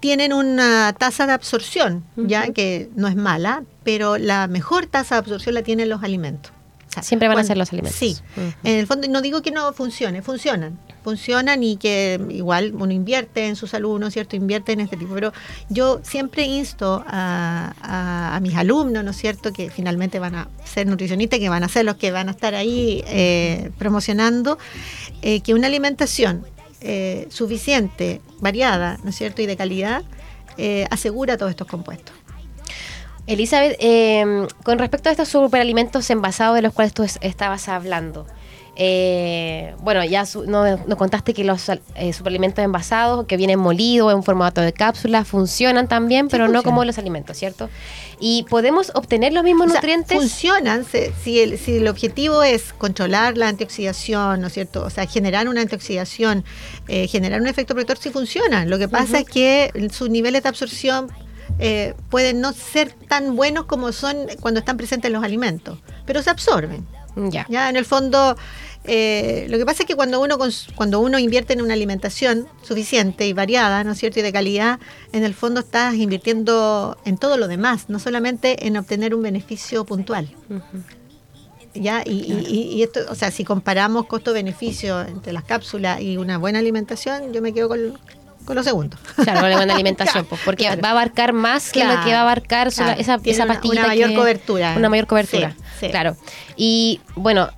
tienen 0.00 0.32
una 0.32 0.94
tasa 0.98 1.26
de 1.26 1.32
absorción, 1.32 2.04
ya 2.16 2.52
que 2.52 2.88
no 2.96 3.06
es 3.08 3.16
mala, 3.16 3.64
pero 3.84 4.18
la 4.18 4.46
mejor 4.46 4.86
tasa 4.86 5.16
de 5.16 5.18
absorción 5.20 5.54
la 5.54 5.62
tienen 5.62 5.88
los 5.88 6.02
alimentos. 6.02 6.52
Siempre 7.02 7.28
van 7.28 7.38
a 7.38 7.44
ser 7.44 7.56
los 7.56 7.72
alimentos. 7.72 7.96
Sí, 7.96 8.16
en 8.64 8.80
el 8.80 8.86
fondo 8.86 9.06
no 9.08 9.22
digo 9.22 9.42
que 9.42 9.52
no 9.52 9.72
funcione, 9.72 10.22
funcionan, 10.22 10.76
funcionan 11.04 11.62
y 11.62 11.76
que 11.76 12.20
igual 12.30 12.72
uno 12.74 12.92
invierte 12.92 13.46
en 13.46 13.54
su 13.54 13.68
salud, 13.68 14.00
¿no 14.00 14.08
es 14.08 14.14
cierto? 14.14 14.34
Invierte 14.34 14.72
en 14.72 14.80
este 14.80 14.96
tipo. 14.96 15.14
Pero 15.14 15.32
yo 15.68 16.00
siempre 16.02 16.44
insto 16.44 17.04
a, 17.06 18.38
mis 18.42 18.56
alumnos, 18.56 19.04
¿no 19.04 19.12
es 19.12 19.16
cierto?, 19.16 19.52
que 19.52 19.70
finalmente 19.70 20.18
van 20.18 20.34
a 20.34 20.48
ser 20.64 20.88
nutricionistas, 20.88 21.38
que 21.38 21.48
van 21.48 21.62
a 21.62 21.68
ser 21.68 21.84
los 21.84 21.94
que 21.94 22.10
van 22.10 22.28
a 22.28 22.32
estar 22.32 22.56
ahí 22.56 23.04
eh, 23.06 23.70
promocionando, 23.78 24.58
eh, 25.22 25.42
que 25.42 25.54
una 25.54 25.68
alimentación 25.68 26.44
eh, 26.80 27.26
suficiente, 27.30 28.20
variada, 28.40 28.98
¿no 29.02 29.10
es 29.10 29.16
cierto?, 29.16 29.42
y 29.42 29.46
de 29.46 29.56
calidad, 29.56 30.02
asegura 30.90 31.38
todos 31.38 31.50
estos 31.50 31.66
compuestos. 31.66 32.14
Elizabeth, 33.26 33.78
con 34.62 34.78
respecto 34.78 35.08
a 35.08 35.12
estos 35.12 35.28
superalimentos 35.28 36.10
envasados 36.10 36.56
de 36.56 36.62
los 36.62 36.74
cuales 36.74 36.92
tú 36.92 37.02
estabas 37.02 37.68
hablando, 37.68 38.26
eh, 38.76 39.74
bueno, 39.80 40.04
ya 40.04 40.24
nos, 40.46 40.80
contaste 40.96 41.34
que 41.34 41.44
los 41.44 41.68
eh, 41.68 42.12
suplementos 42.12 42.64
envasados 42.64 43.26
que 43.26 43.36
vienen 43.36 43.58
molidos 43.58 44.12
en 44.12 44.22
formato 44.22 44.60
de 44.60 44.72
cápsula 44.72 45.24
funcionan 45.24 45.88
también, 45.88 46.28
pero 46.28 46.48
no 46.48 46.62
como 46.62 46.84
los 46.84 46.98
alimentos, 46.98 47.36
¿cierto? 47.36 47.68
¿Y 48.20 48.44
podemos 48.44 48.92
obtener 48.94 49.32
los 49.32 49.44
mismos 49.44 49.68
nutrientes? 49.68 50.16
Funcionan 50.16 50.84
si, 50.84 51.40
el, 51.40 51.58
si 51.58 51.78
el 51.78 51.88
objetivo 51.88 52.42
es 52.42 52.72
controlar 52.74 53.36
la 53.36 53.48
antioxidación, 53.48 54.40
¿no 54.40 54.48
es 54.48 54.52
cierto? 54.52 54.84
O 54.84 54.90
sea, 54.90 55.06
generar 55.06 55.48
una 55.48 55.62
antioxidación, 55.62 56.44
eh, 56.86 57.08
generar 57.08 57.40
un 57.40 57.48
efecto 57.48 57.74
protector, 57.74 57.98
sí 57.98 58.10
funcionan. 58.10 58.68
Lo 58.68 58.78
que 58.78 58.88
pasa 58.88 59.20
es 59.20 59.24
que 59.26 59.88
sus 59.90 60.10
niveles 60.10 60.42
de 60.42 60.48
absorción 60.50 61.10
eh, 61.58 61.94
pueden 62.08 62.40
no 62.40 62.52
ser 62.52 62.92
tan 63.08 63.36
buenos 63.36 63.64
como 63.64 63.92
son 63.92 64.16
cuando 64.40 64.60
están 64.60 64.76
presentes 64.76 65.10
los 65.10 65.24
alimentos, 65.24 65.78
pero 66.06 66.22
se 66.22 66.30
absorben. 66.30 66.86
Ya. 67.16 67.46
ya 67.48 67.68
en 67.68 67.76
el 67.76 67.84
fondo 67.84 68.36
eh, 68.84 69.46
lo 69.50 69.58
que 69.58 69.66
pasa 69.66 69.82
es 69.82 69.86
que 69.86 69.94
cuando 69.94 70.20
uno, 70.20 70.38
cuando 70.74 71.00
uno 71.00 71.18
invierte 71.18 71.52
en 71.52 71.60
una 71.60 71.74
alimentación 71.74 72.48
suficiente 72.62 73.26
y 73.26 73.32
variada, 73.32 73.84
¿no 73.84 73.92
es 73.92 73.98
cierto?, 73.98 74.20
y 74.20 74.22
de 74.22 74.32
calidad, 74.32 74.80
en 75.12 75.24
el 75.24 75.34
fondo 75.34 75.60
estás 75.60 75.94
invirtiendo 75.96 76.96
en 77.04 77.18
todo 77.18 77.36
lo 77.36 77.46
demás, 77.46 77.86
no 77.88 77.98
solamente 77.98 78.66
en 78.66 78.76
obtener 78.76 79.14
un 79.14 79.22
beneficio 79.22 79.84
puntual. 79.84 80.30
¿Ya? 81.74 82.02
Y, 82.04 82.82
esto, 82.82 83.00
o 83.08 83.14
sea, 83.14 83.30
si 83.30 83.44
comparamos 83.44 84.06
costo-beneficio 84.06 85.02
entre 85.02 85.32
las 85.32 85.44
cápsulas 85.44 86.00
y 86.00 86.16
una 86.16 86.38
buena 86.38 86.58
alimentación, 86.58 87.32
yo 87.32 87.42
me 87.42 87.52
quedo 87.52 87.68
con, 87.68 87.98
con 88.44 88.56
lo 88.56 88.62
segundo. 88.62 88.96
Claro, 89.16 89.40
con 89.40 89.50
la 89.50 89.56
buena 89.56 89.74
alimentación, 89.80 90.24
pues, 90.24 90.40
porque 90.44 90.76
va 90.76 90.88
a 90.88 90.92
abarcar 90.92 91.32
más 91.32 91.70
que 91.70 91.84
lo 91.84 92.02
que 92.04 92.12
va 92.12 92.18
a 92.18 92.22
abarcar 92.22 92.68
esa, 92.68 92.94
esa 92.94 93.18
pastilla. 93.46 93.80
Una 93.80 93.86
mayor 93.86 94.14
cobertura. 94.14 94.74
Una 94.76 94.88
mayor 94.88 95.06
cobertura, 95.06 95.54
claro. 95.90 96.16
Y 96.56 97.00
bueno, 97.14 97.50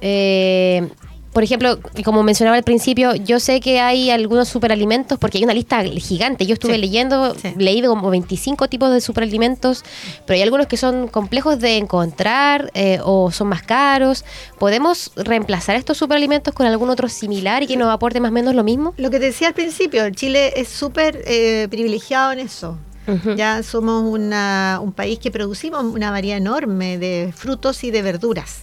eh, 0.00 0.88
por 1.34 1.42
ejemplo, 1.42 1.80
como 2.04 2.22
mencionaba 2.22 2.56
al 2.56 2.62
principio, 2.62 3.16
yo 3.16 3.40
sé 3.40 3.60
que 3.60 3.80
hay 3.80 4.08
algunos 4.10 4.48
superalimentos, 4.48 5.18
porque 5.18 5.38
hay 5.38 5.44
una 5.44 5.52
lista 5.52 5.82
gigante. 5.82 6.46
Yo 6.46 6.54
estuve 6.54 6.78
leyendo, 6.78 7.34
leí 7.58 7.82
como 7.82 8.08
25 8.08 8.68
tipos 8.68 8.92
de 8.92 9.00
superalimentos, 9.00 9.82
pero 10.26 10.36
hay 10.36 10.42
algunos 10.42 10.68
que 10.68 10.76
son 10.76 11.08
complejos 11.08 11.58
de 11.58 11.76
encontrar 11.76 12.70
eh, 12.74 13.00
o 13.02 13.32
son 13.32 13.48
más 13.48 13.62
caros. 13.62 14.24
¿Podemos 14.60 15.10
reemplazar 15.16 15.74
estos 15.74 15.98
superalimentos 15.98 16.54
con 16.54 16.66
algún 16.66 16.88
otro 16.88 17.08
similar 17.08 17.64
y 17.64 17.66
que 17.66 17.76
nos 17.76 17.88
aporte 17.88 18.20
más 18.20 18.30
o 18.30 18.34
menos 18.34 18.54
lo 18.54 18.62
mismo? 18.62 18.94
Lo 18.96 19.10
que 19.10 19.18
decía 19.18 19.48
al 19.48 19.54
principio, 19.54 20.08
Chile 20.10 20.52
es 20.54 20.68
súper 20.68 21.20
eh, 21.26 21.66
privilegiado 21.68 22.30
en 22.32 22.38
eso. 22.38 22.78
Ya 23.36 23.62
somos 23.62 24.02
un 24.04 24.92
país 24.96 25.18
que 25.18 25.30
producimos 25.30 25.84
una 25.84 26.10
variedad 26.10 26.38
enorme 26.38 26.96
de 26.96 27.34
frutos 27.36 27.84
y 27.84 27.90
de 27.90 28.00
verduras 28.00 28.62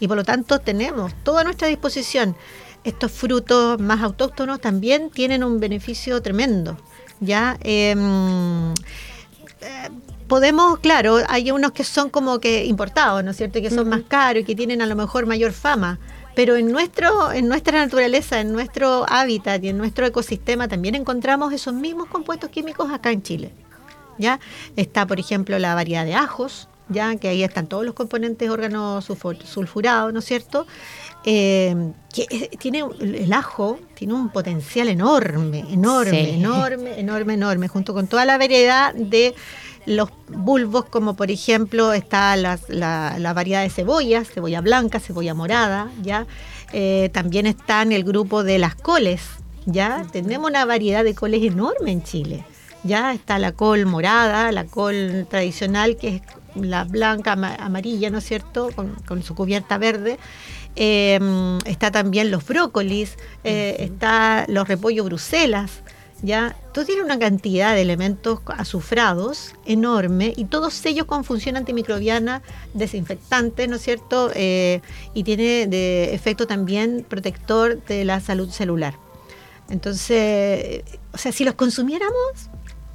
y 0.00 0.08
por 0.08 0.16
lo 0.16 0.24
tanto 0.24 0.58
tenemos 0.58 1.12
toda 1.22 1.44
nuestra 1.44 1.68
disposición. 1.68 2.34
Estos 2.82 3.12
frutos 3.12 3.78
más 3.78 4.00
autóctonos 4.00 4.60
también 4.60 5.10
tienen 5.10 5.44
un 5.44 5.60
beneficio 5.60 6.20
tremendo. 6.22 6.78
¿ya? 7.20 7.58
Em, 7.60 8.72
eh, 9.60 9.90
podemos, 10.26 10.78
claro, 10.80 11.18
hay 11.28 11.50
unos 11.50 11.72
que 11.72 11.84
son 11.84 12.08
como 12.08 12.40
que 12.40 12.64
importados, 12.64 13.22
¿no 13.22 13.30
es 13.30 13.36
cierto? 13.36 13.60
Que 13.60 13.70
son 13.70 13.88
más 13.88 14.02
caros 14.08 14.42
y 14.42 14.44
que 14.44 14.56
tienen 14.56 14.82
a 14.82 14.86
lo 14.86 14.96
mejor 14.96 15.26
mayor 15.26 15.52
fama. 15.52 15.98
Pero 16.34 16.56
en, 16.56 16.72
nuestro, 16.72 17.32
en 17.32 17.48
nuestra 17.48 17.78
naturaleza, 17.78 18.40
en 18.40 18.52
nuestro 18.52 19.04
hábitat 19.08 19.62
y 19.62 19.68
en 19.68 19.78
nuestro 19.78 20.06
ecosistema 20.06 20.68
también 20.68 20.94
encontramos 20.94 21.52
esos 21.52 21.74
mismos 21.74 22.08
compuestos 22.08 22.50
químicos 22.50 22.90
acá 22.90 23.10
en 23.10 23.22
Chile. 23.22 23.52
¿ya? 24.16 24.40
Está, 24.76 25.06
por 25.06 25.18
ejemplo, 25.20 25.58
la 25.58 25.74
variedad 25.74 26.04
de 26.04 26.14
ajos, 26.14 26.68
ya 26.90 27.16
que 27.16 27.28
ahí 27.28 27.42
están 27.42 27.66
todos 27.66 27.84
los 27.84 27.94
componentes 27.94 28.50
órganos 28.50 29.04
sulfurados, 29.04 30.12
¿no 30.12 30.18
es 30.18 30.24
cierto? 30.24 30.66
Eh, 31.24 31.92
que 32.14 32.50
tiene 32.58 32.82
el 33.00 33.32
ajo 33.32 33.78
tiene 33.94 34.14
un 34.14 34.30
potencial 34.30 34.88
enorme, 34.88 35.64
enorme, 35.70 36.34
enorme, 36.34 36.98
enorme, 36.98 37.34
enorme, 37.34 37.68
junto 37.68 37.94
con 37.94 38.06
toda 38.06 38.24
la 38.24 38.38
variedad 38.38 38.94
de 38.94 39.34
los 39.86 40.10
bulbos, 40.28 40.84
como 40.86 41.14
por 41.14 41.30
ejemplo 41.30 41.92
está 41.92 42.36
la, 42.36 42.58
la, 42.68 43.32
variedad 43.32 43.62
de 43.62 43.70
cebollas, 43.70 44.28
cebolla 44.28 44.60
blanca, 44.60 45.00
cebolla 45.00 45.34
morada, 45.34 45.90
ya. 46.02 46.26
Eh, 46.72 47.10
también 47.12 47.46
está 47.46 47.82
en 47.82 47.92
el 47.92 48.04
grupo 48.04 48.44
de 48.44 48.58
las 48.58 48.74
coles, 48.74 49.22
ya. 49.66 50.06
Tenemos 50.12 50.48
una 50.48 50.64
variedad 50.64 51.04
de 51.04 51.14
coles 51.14 51.42
enorme 51.42 51.92
en 51.92 52.02
Chile. 52.02 52.44
Ya 52.82 53.12
está 53.12 53.38
la 53.38 53.52
col 53.52 53.84
morada, 53.84 54.52
la 54.52 54.64
col 54.64 55.26
tradicional, 55.28 55.96
que 55.96 56.16
es 56.16 56.22
la 56.54 56.84
blanca, 56.84 57.32
amarilla, 57.32 58.10
¿no 58.10 58.18
es 58.18 58.24
cierto?, 58.24 58.70
con, 59.06 59.22
su 59.22 59.34
cubierta 59.34 59.78
verde. 59.78 60.18
Em, 60.76 61.58
está 61.64 61.90
también 61.90 62.30
los 62.30 62.46
brócolis, 62.46 63.16
eh, 63.44 63.76
está 63.80 64.44
los 64.48 64.68
repollos 64.68 65.06
bruselas, 65.06 65.82
¿ya? 66.22 66.56
Todo 66.72 66.84
tiene 66.84 67.02
una 67.02 67.18
cantidad 67.18 67.74
de 67.74 67.82
elementos 67.82 68.40
azufrados 68.56 69.54
enorme 69.66 70.32
y 70.36 70.44
todos 70.44 70.84
ellos 70.86 71.06
con 71.06 71.24
función 71.24 71.56
antimicrobiana, 71.56 72.42
desinfectante, 72.74 73.66
¿no 73.66 73.76
es 73.76 73.82
cierto? 73.82 74.30
Eh, 74.34 74.80
y 75.14 75.24
tiene 75.24 75.66
de 75.66 76.14
efecto 76.14 76.46
también 76.46 77.04
protector 77.08 77.82
de 77.84 78.04
la 78.04 78.20
salud 78.20 78.50
celular. 78.50 78.94
Entonces, 79.70 80.82
o 81.12 81.18
sea, 81.18 81.32
si 81.32 81.44
los 81.44 81.54
consumiéramos, 81.54 82.50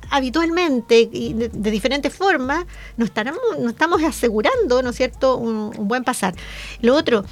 habitualmente 0.10 1.10
y 1.12 1.34
de, 1.34 1.50
diferentes 1.72 2.14
formas, 2.14 2.66
nos, 2.98 3.12
nos 3.60 3.72
estamos 3.72 4.04
asegurando, 4.04 4.82
¿no 4.82 4.90
es 4.90 4.96
cierto?, 4.96 5.38
un, 5.38 5.72
buen 5.88 6.04
pasar. 6.04 6.34
Lo 6.82 6.96
otro, 6.96 7.26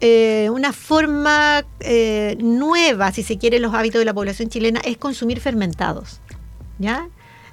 eh, 0.00 0.48
una 0.50 0.72
forma 0.72 1.64
eh, 1.80 2.36
nueva, 2.40 3.12
si 3.12 3.22
se 3.22 3.38
quiere, 3.38 3.58
los 3.58 3.74
hábitos 3.74 3.98
de 3.98 4.04
la 4.04 4.14
población 4.14 4.48
chilena 4.48 4.80
es 4.84 4.96
consumir 4.96 5.40
fermentados. 5.40 6.20
¿Ya? 6.78 7.08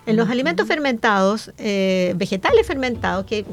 En 0.06 0.16
los 0.16 0.30
alimentos 0.30 0.68
fermentados, 0.68 1.52
eh, 1.60 2.14
vegetales 2.16 2.66
fermentados, 2.66 3.28
que 3.28 3.46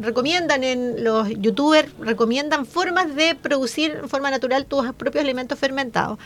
recomiendan 0.00 0.64
en 0.64 1.04
los 1.04 1.28
youtubers, 1.28 1.90
recomiendan 1.98 2.64
formas 2.64 3.14
de 3.14 3.34
producir 3.34 4.00
de 4.00 4.08
forma 4.08 4.30
natural 4.30 4.64
tus 4.64 4.90
propios 4.94 5.22
alimentos 5.22 5.58
fermentados 5.58 6.18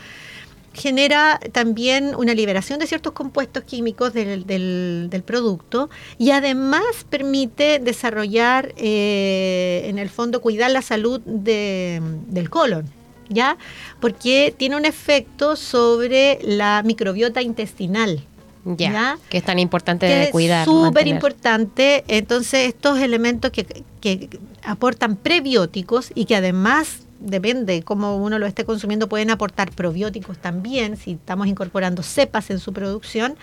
genera 0.73 1.39
también 1.51 2.15
una 2.15 2.33
liberación 2.33 2.79
de 2.79 2.87
ciertos 2.87 3.13
compuestos 3.13 3.63
químicos 3.63 4.13
del, 4.13 4.45
del, 4.45 5.23
producto 5.25 5.89
y 6.17 6.31
además 6.31 6.81
permite 7.09 7.79
desarrollar, 7.79 8.73
eh, 8.77 9.83
en 9.85 9.99
el 9.99 10.09
fondo, 10.09 10.41
cuidar 10.41 10.71
la 10.71 10.81
salud 10.81 11.19
del 11.21 12.49
colon. 12.49 12.85
¿Ya? 13.29 13.57
Porque 14.01 14.53
tiene 14.57 14.75
un 14.75 14.83
efecto 14.83 15.55
sobre 15.55 16.39
la 16.41 16.83
microbiota 16.83 17.41
intestinal. 17.41 18.25
Ya, 18.65 19.17
que 19.29 19.37
es 19.37 19.43
tan 19.45 19.57
importante 19.57 20.05
de 20.05 20.29
cuidar. 20.31 20.65
Súper 20.65 21.07
importante. 21.07 22.03
Entonces, 22.09 22.67
estos 22.67 22.99
elementos 22.99 23.51
que, 23.51 23.65
que 24.01 24.29
aportan 24.63 25.15
prebióticos 25.15 26.11
y 26.13 26.25
que 26.25 26.35
además 26.35 27.07
depende 27.21 27.83
cómo 27.83 28.17
uno 28.17 28.39
lo 28.39 28.45
esté 28.45 28.65
consumiendo, 28.65 29.07
pueden 29.07 29.29
aportar 29.29 29.71
probióticos 29.71 30.37
también, 30.37 30.97
si 30.97 31.13
estamos 31.13 31.47
incorporando 31.47 32.03
cepas 32.03 32.49
en 32.49 32.59
su 32.59 32.73
producción, 32.73 33.35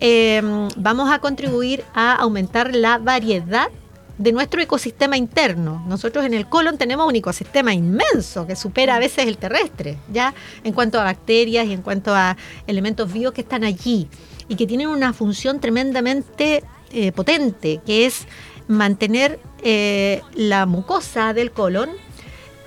em, 0.00 0.68
vamos 0.76 1.10
a 1.10 1.20
contribuir 1.20 1.84
a 1.94 2.14
aumentar 2.14 2.74
la 2.74 2.98
variedad 2.98 3.68
de 4.18 4.32
nuestro 4.32 4.60
ecosistema 4.60 5.16
interno. 5.16 5.84
Nosotros 5.88 6.24
en 6.24 6.34
el 6.34 6.48
colon 6.48 6.78
tenemos 6.78 7.08
un 7.08 7.16
ecosistema 7.16 7.74
inmenso 7.74 8.46
que 8.46 8.54
supera 8.54 8.96
a 8.96 8.98
veces 8.98 9.26
el 9.26 9.38
terrestre, 9.38 9.98
ya 10.12 10.34
en 10.62 10.72
cuanto 10.72 11.00
a 11.00 11.04
bacterias 11.04 11.66
y 11.66 11.72
en 11.72 11.82
cuanto 11.82 12.14
a 12.14 12.36
elementos 12.66 13.12
vivos 13.12 13.32
que 13.32 13.40
están 13.40 13.64
allí 13.64 14.08
y 14.48 14.56
que 14.56 14.66
tienen 14.66 14.88
una 14.88 15.12
función 15.12 15.60
tremendamente 15.60 16.62
eh, 16.92 17.10
potente, 17.12 17.80
que 17.84 18.06
es 18.06 18.26
mantener 18.68 19.40
eh, 19.62 20.22
la 20.34 20.66
mucosa 20.66 21.34
del 21.34 21.50
colon 21.50 21.90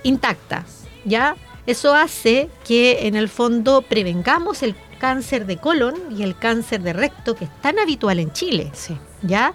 intacta, 0.07 0.65
¿ya? 1.05 1.35
Eso 1.65 1.93
hace 1.93 2.49
que 2.65 3.07
en 3.07 3.15
el 3.15 3.27
fondo 3.27 3.81
prevengamos 3.81 4.63
el 4.63 4.75
cáncer 4.99 5.45
de 5.45 5.57
colon 5.57 5.95
y 6.09 6.23
el 6.23 6.35
cáncer 6.37 6.81
de 6.81 6.93
recto 6.93 7.35
que 7.35 7.45
es 7.45 7.61
tan 7.61 7.77
habitual 7.77 8.19
en 8.19 8.31
Chile, 8.31 8.71
¿ya? 9.21 9.53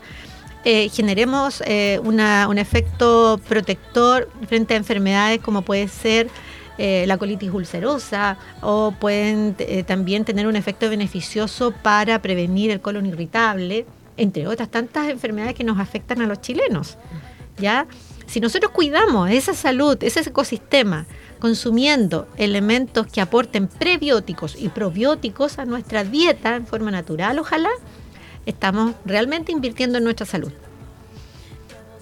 Eh, 0.65 0.89
generemos 0.91 1.63
eh, 1.67 2.01
un 2.05 2.59
efecto 2.59 3.41
protector 3.49 4.31
frente 4.47 4.75
a 4.75 4.77
enfermedades 4.77 5.41
como 5.41 5.63
puede 5.63 5.89
ser 5.89 6.29
eh, 6.79 7.05
la 7.09 7.19
colitis 7.19 7.51
ulcerosa 7.51 8.37
o 8.61 8.93
pueden 8.93 9.57
también 9.87 10.25
tener 10.25 10.47
un 10.47 10.55
efecto 10.55 10.89
beneficioso 10.89 11.73
para 11.73 12.23
prevenir 12.23 12.71
el 12.71 12.81
colon 12.81 13.07
irritable, 13.07 13.87
entre 14.17 14.47
otras 14.47 14.71
tantas 14.71 15.09
enfermedades 15.09 15.55
que 15.55 15.65
nos 15.65 15.81
afectan 15.81 16.23
a 16.23 16.27
los 16.27 16.41
chilenos. 16.41 16.97
¿ya? 17.59 17.87
Si 18.27 18.41
nosotros 18.41 18.73
cuidamos 18.73 19.31
esa 19.31 19.55
salud, 19.55 19.97
ese 20.03 20.21
ecosistema, 20.21 21.07
consumiendo 21.39 22.29
elementos 22.37 23.07
que 23.07 23.21
aporten 23.21 23.69
prebióticos 23.69 24.57
y 24.57 24.69
probióticos 24.69 25.59
a 25.59 25.65
nuestra 25.65 26.05
dieta 26.05 26.57
en 26.57 26.67
forma 26.67 26.91
natural, 26.91 27.39
ojalá, 27.39 27.71
estamos 28.47 28.95
realmente 29.05 29.53
invirtiendo 29.53 29.99
en 29.99 30.05
nuestra 30.05 30.27
salud 30.27 30.53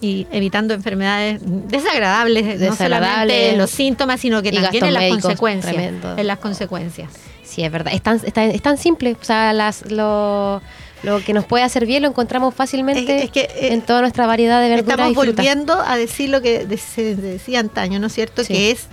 y 0.01 0.27
evitando 0.31 0.73
enfermedades 0.75 1.41
desagradables, 1.43 2.61
no 2.61 2.75
solamente 2.75 3.57
los 3.57 3.71
síntomas, 3.71 4.21
sino 4.21 4.43
que 4.43 4.53
también 4.53 4.85
en 4.85 4.95
las 4.95 5.11
consecuencias. 5.11 5.77
En 6.17 6.27
las 6.27 6.39
consecuencias. 6.39 7.11
Sí, 7.45 7.63
es 7.63 7.73
verdad. 7.73 7.93
Es 7.93 8.03
tan, 8.03 8.21
es 8.25 8.63
tan 8.63 8.79
simple. 8.79 9.17
O 9.21 9.25
sea, 9.25 9.53
las, 9.53 9.91
lo, 9.91 10.63
lo 11.03 11.23
que 11.25 11.33
nos 11.33 11.45
puede 11.47 11.65
hacer 11.65 11.87
bien 11.87 12.03
lo 12.03 12.09
encontramos 12.09 12.55
fácilmente 12.55 13.25
eh, 13.25 13.49
en 13.73 13.83
toda 13.83 14.03
nuestra 14.03 14.27
variedad 14.27 14.61
de 14.61 14.69
verduras 14.69 15.09
Estamos 15.09 15.15
volviendo 15.15 15.81
a 15.81 15.97
decir 15.97 16.29
lo 16.29 16.41
que 16.43 16.67
se 16.77 17.17
decía 17.17 17.61
antaño, 17.61 17.99
¿no 17.99 18.09
es 18.09 18.13
cierto? 18.13 18.45
Que 18.45 18.71
es 18.71 18.89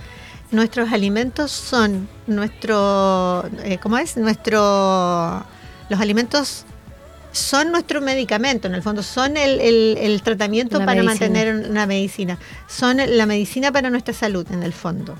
nuestros 0.50 0.92
alimentos 0.92 1.50
son 1.50 2.08
nuestro, 2.26 3.44
eh, 3.64 3.78
¿cómo 3.82 3.98
es? 3.98 4.16
Nuestro, 4.16 5.44
los 5.88 6.00
alimentos 6.00 6.64
son 7.32 7.70
nuestro 7.70 8.00
medicamento, 8.00 8.68
en 8.68 8.74
el 8.74 8.82
fondo, 8.82 9.02
son 9.02 9.36
el, 9.36 9.60
el, 9.60 10.22
tratamiento 10.22 10.78
para 10.84 11.02
mantener 11.02 11.68
una 11.68 11.86
medicina, 11.86 12.38
son 12.66 12.96
la 12.96 13.26
medicina 13.26 13.70
para 13.70 13.90
nuestra 13.90 14.14
salud, 14.14 14.46
en 14.50 14.62
el 14.62 14.72
fondo. 14.72 15.16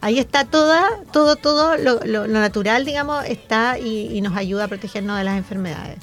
Ahí 0.00 0.18
está 0.18 0.46
toda, 0.46 0.88
todo, 1.12 1.36
todo 1.36 1.76
lo, 1.76 2.00
lo, 2.06 2.26
natural, 2.26 2.86
digamos, 2.86 3.22
está 3.26 3.78
y 3.78 4.18
nos 4.22 4.34
ayuda 4.34 4.64
a 4.64 4.68
protegernos 4.68 5.18
de 5.18 5.24
las 5.24 5.36
enfermedades 5.36 5.98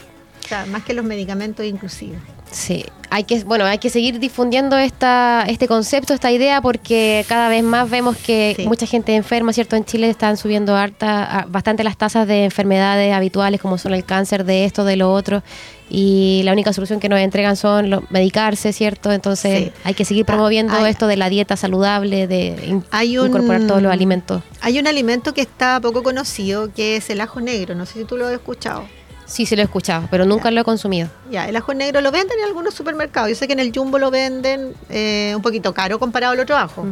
más 0.69 0.83
que 0.83 0.93
los 0.93 1.05
medicamentos 1.05 1.65
inclusive. 1.65 2.17
Sí, 2.51 2.85
hay 3.09 3.23
que, 3.23 3.43
bueno, 3.43 3.65
hay 3.65 3.77
que 3.77 3.89
seguir 3.89 4.19
difundiendo 4.19 4.77
esta, 4.77 5.43
este 5.47 5.67
concepto, 5.67 6.13
esta 6.13 6.31
idea, 6.31 6.61
porque 6.61 7.25
cada 7.27 7.49
vez 7.49 7.63
más 7.63 7.89
vemos 7.89 8.17
que 8.17 8.55
mucha 8.67 8.85
gente 8.85 9.15
enferma, 9.15 9.53
¿cierto? 9.53 9.75
En 9.75 9.85
Chile 9.85 10.09
están 10.09 10.37
subiendo 10.37 10.75
harta, 10.75 11.45
bastante 11.49 11.83
las 11.83 11.97
tasas 11.97 12.27
de 12.27 12.45
enfermedades 12.45 13.13
habituales, 13.13 13.61
como 13.61 13.77
son 13.77 13.93
el 13.93 14.03
cáncer, 14.03 14.45
de 14.45 14.65
esto, 14.65 14.85
de 14.85 14.95
lo 14.95 15.11
otro, 15.11 15.43
y 15.89 16.41
la 16.43 16.51
única 16.51 16.73
solución 16.73 16.99
que 16.99 17.09
nos 17.09 17.19
entregan 17.19 17.55
son 17.55 18.05
medicarse, 18.09 18.73
¿cierto? 18.73 19.11
Entonces 19.11 19.71
hay 19.83 19.93
que 19.93 20.05
seguir 20.05 20.25
ah, 20.27 20.33
promoviendo 20.33 20.85
esto 20.85 21.07
de 21.07 21.17
la 21.17 21.29
dieta 21.29 21.55
saludable, 21.55 22.27
de 22.27 22.81
incorporar 23.03 23.67
todos 23.67 23.81
los 23.81 23.91
alimentos. 23.91 24.43
Hay 24.61 24.79
un 24.79 24.87
alimento 24.87 25.33
que 25.33 25.41
está 25.41 25.79
poco 25.79 26.03
conocido, 26.03 26.73
que 26.73 26.97
es 26.97 27.09
el 27.09 27.21
ajo 27.21 27.39
negro, 27.41 27.75
no 27.75 27.85
sé 27.85 27.99
si 27.99 28.05
tú 28.05 28.17
lo 28.17 28.27
has 28.27 28.33
escuchado. 28.33 28.85
Sí, 29.27 29.45
sí 29.45 29.57
lo 29.57 29.61
he 29.61 29.65
escuchado, 29.65 30.07
pero 30.09 30.25
nunca 30.25 30.49
lo 30.51 30.61
he 30.61 30.63
consumido. 30.63 31.09
Ya, 31.29 31.49
el 31.49 31.55
ajo 31.57 31.73
negro 31.73 31.99
lo 31.99 32.11
venden 32.11 32.39
en 32.39 32.45
algunos 32.45 32.73
supermercados. 32.73 33.29
Yo 33.29 33.35
sé 33.35 33.45
que 33.45 33.53
en 33.53 33.59
el 33.59 33.73
Jumbo 33.75 33.99
lo 33.99 34.09
venden 34.09 34.73
eh, 34.89 35.33
un 35.35 35.41
poquito 35.41 35.73
caro 35.73 35.99
comparado 35.99 36.33
al 36.33 36.39
otro 36.39 36.55
ajo. 36.55 36.85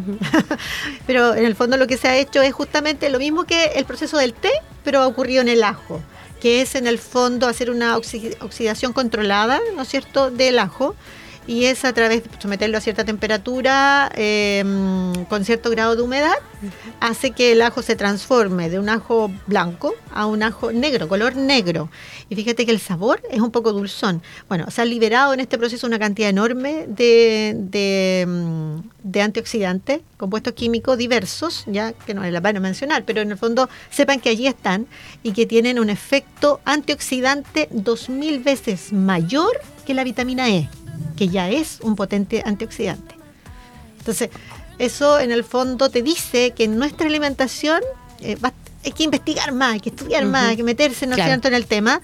pero 1.08 1.34
en 1.34 1.46
el 1.46 1.56
fondo 1.56 1.78
lo 1.78 1.88
que 1.88 1.98
se 1.98 2.10
ha 2.10 2.18
hecho 2.18 2.42
es 2.42 2.54
justamente 2.54 3.10
lo 3.10 3.20
mismo 3.20 3.46
que 3.46 3.68
el 3.76 3.86
proceso 3.86 4.18
del 4.18 4.34
té, 4.34 4.52
pero 4.84 5.00
ha 5.00 5.08
ocurrido 5.08 5.42
en 5.42 5.48
el 5.48 5.64
ajo, 5.64 6.02
que 6.42 6.62
es 6.62 6.76
en 6.76 6.88
el 6.88 7.00
fondo 7.00 7.48
hacer 7.48 7.72
una 7.72 7.98
oxidación 7.98 8.92
controlada, 8.92 9.62
¿no 9.74 9.84
es 9.84 9.88
cierto?, 9.88 10.30
del 10.30 10.60
ajo 10.60 10.94
y 11.48 11.66
es 11.66 11.86
a 11.86 11.94
través 11.94 12.24
de 12.24 12.30
someterlo 12.40 12.78
a 12.78 12.82
cierta 12.82 13.06
temperatura 13.06 14.12
em, 14.16 15.26
con 15.26 15.46
cierto 15.46 15.70
grado 15.70 15.96
de 15.96 16.02
humedad, 16.02 16.36
hace 17.00 17.32
que 17.32 17.52
el 17.52 17.62
ajo 17.62 17.82
se 17.82 17.96
transforme 17.96 18.70
de 18.70 18.80
un 18.80 18.90
ajo 18.90 19.32
blanco 19.46 19.94
a 20.12 20.26
un 20.26 20.44
ajo 20.44 20.72
negro, 20.72 21.08
color 21.08 21.36
negro. 21.36 21.90
Y 22.30 22.36
fíjate 22.36 22.66
que 22.66 22.72
el 22.72 22.80
sabor 22.80 23.22
es 23.30 23.42
un 23.42 23.52
poco 23.52 23.74
dulzón. 23.74 24.22
Bueno, 24.50 24.70
se 24.72 24.82
ha 24.82 24.86
liberado 24.86 25.34
en 25.34 25.40
este 25.40 25.58
proceso 25.58 25.86
una 25.86 26.00
cantidad 26.00 26.30
enorme 26.30 26.86
de, 26.88 27.54
de, 27.56 28.22
em, 28.22 28.82
de 29.04 29.22
antioxidantes, 29.22 30.02
compuestos 30.18 30.54
químicos 30.54 30.98
diversos, 30.98 31.64
ya 31.68 31.94
que 31.94 32.14
no 32.14 32.24
les 32.24 32.42
van 32.42 32.58
a 32.58 32.60
mencionar, 32.60 33.04
pero 33.06 33.22
en 33.22 33.32
el 33.32 33.38
fondo 33.38 33.70
sepan 33.92 34.20
que 34.20 34.30
allí 34.30 34.48
están 34.48 34.88
y 35.22 35.34
que 35.34 35.46
tienen 35.46 35.80
un 35.80 35.90
efecto 35.90 36.62
antioxidante 36.66 37.68
dos 37.72 38.10
mil 38.10 38.40
veces 38.40 38.92
mayor 38.94 39.52
que 39.86 39.94
la 39.94 40.04
vitamina 40.04 40.50
E 40.50 40.70
que 41.16 41.30
ya 41.30 41.50
es 41.50 41.80
un 41.82 41.96
potente 41.96 42.44
antioxidante. 42.46 43.16
Entonces, 44.00 44.30
eso 44.78 45.20
en 45.20 45.32
el 45.32 45.44
fondo 45.44 45.90
te 45.90 46.02
dice 46.02 46.52
que 46.52 46.66
en 46.66 46.78
nuestra 46.78 47.08
alimentación 47.08 47.82
eh, 48.20 48.38
hay 48.86 48.92
que 48.92 49.04
investigar 49.04 49.52
más, 49.52 49.74
hay 49.74 49.80
que 49.80 49.90
estudiar 49.90 50.26
más, 50.26 50.50
hay 50.50 50.58
que 50.58 50.64
meterse 50.64 51.08
¿no 51.08 51.16
en 51.16 51.54
el 51.54 51.66
tema, 51.66 52.02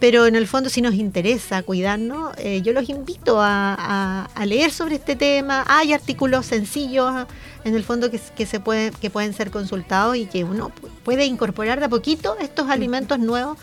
pero 0.00 0.26
en 0.26 0.34
el 0.34 0.46
fondo 0.46 0.70
si 0.70 0.80
nos 0.80 0.94
interesa 0.94 1.62
cuidarnos, 1.62 2.32
eh, 2.38 2.62
yo 2.62 2.72
los 2.72 2.88
invito 2.88 3.36
a, 3.38 4.28
leer 4.46 4.70
sobre 4.72 4.96
este 4.96 5.14
tema. 5.14 5.64
Hay 5.68 5.92
artículos 5.92 6.46
sencillos 6.46 7.26
en 7.64 7.74
el 7.74 7.84
fondo 7.84 8.10
que, 8.10 8.18
que, 8.34 8.46
se 8.46 8.60
puede, 8.60 8.92
que 8.92 9.10
pueden 9.10 9.34
ser 9.34 9.50
consultados 9.50 10.16
y 10.16 10.26
que 10.26 10.42
uno 10.44 10.72
puede 11.04 11.26
incorporar 11.26 11.80
de 11.80 11.86
a 11.86 11.88
poquito 11.88 12.36
estos 12.40 12.70
alimentos 12.70 13.18
nuevos 13.18 13.58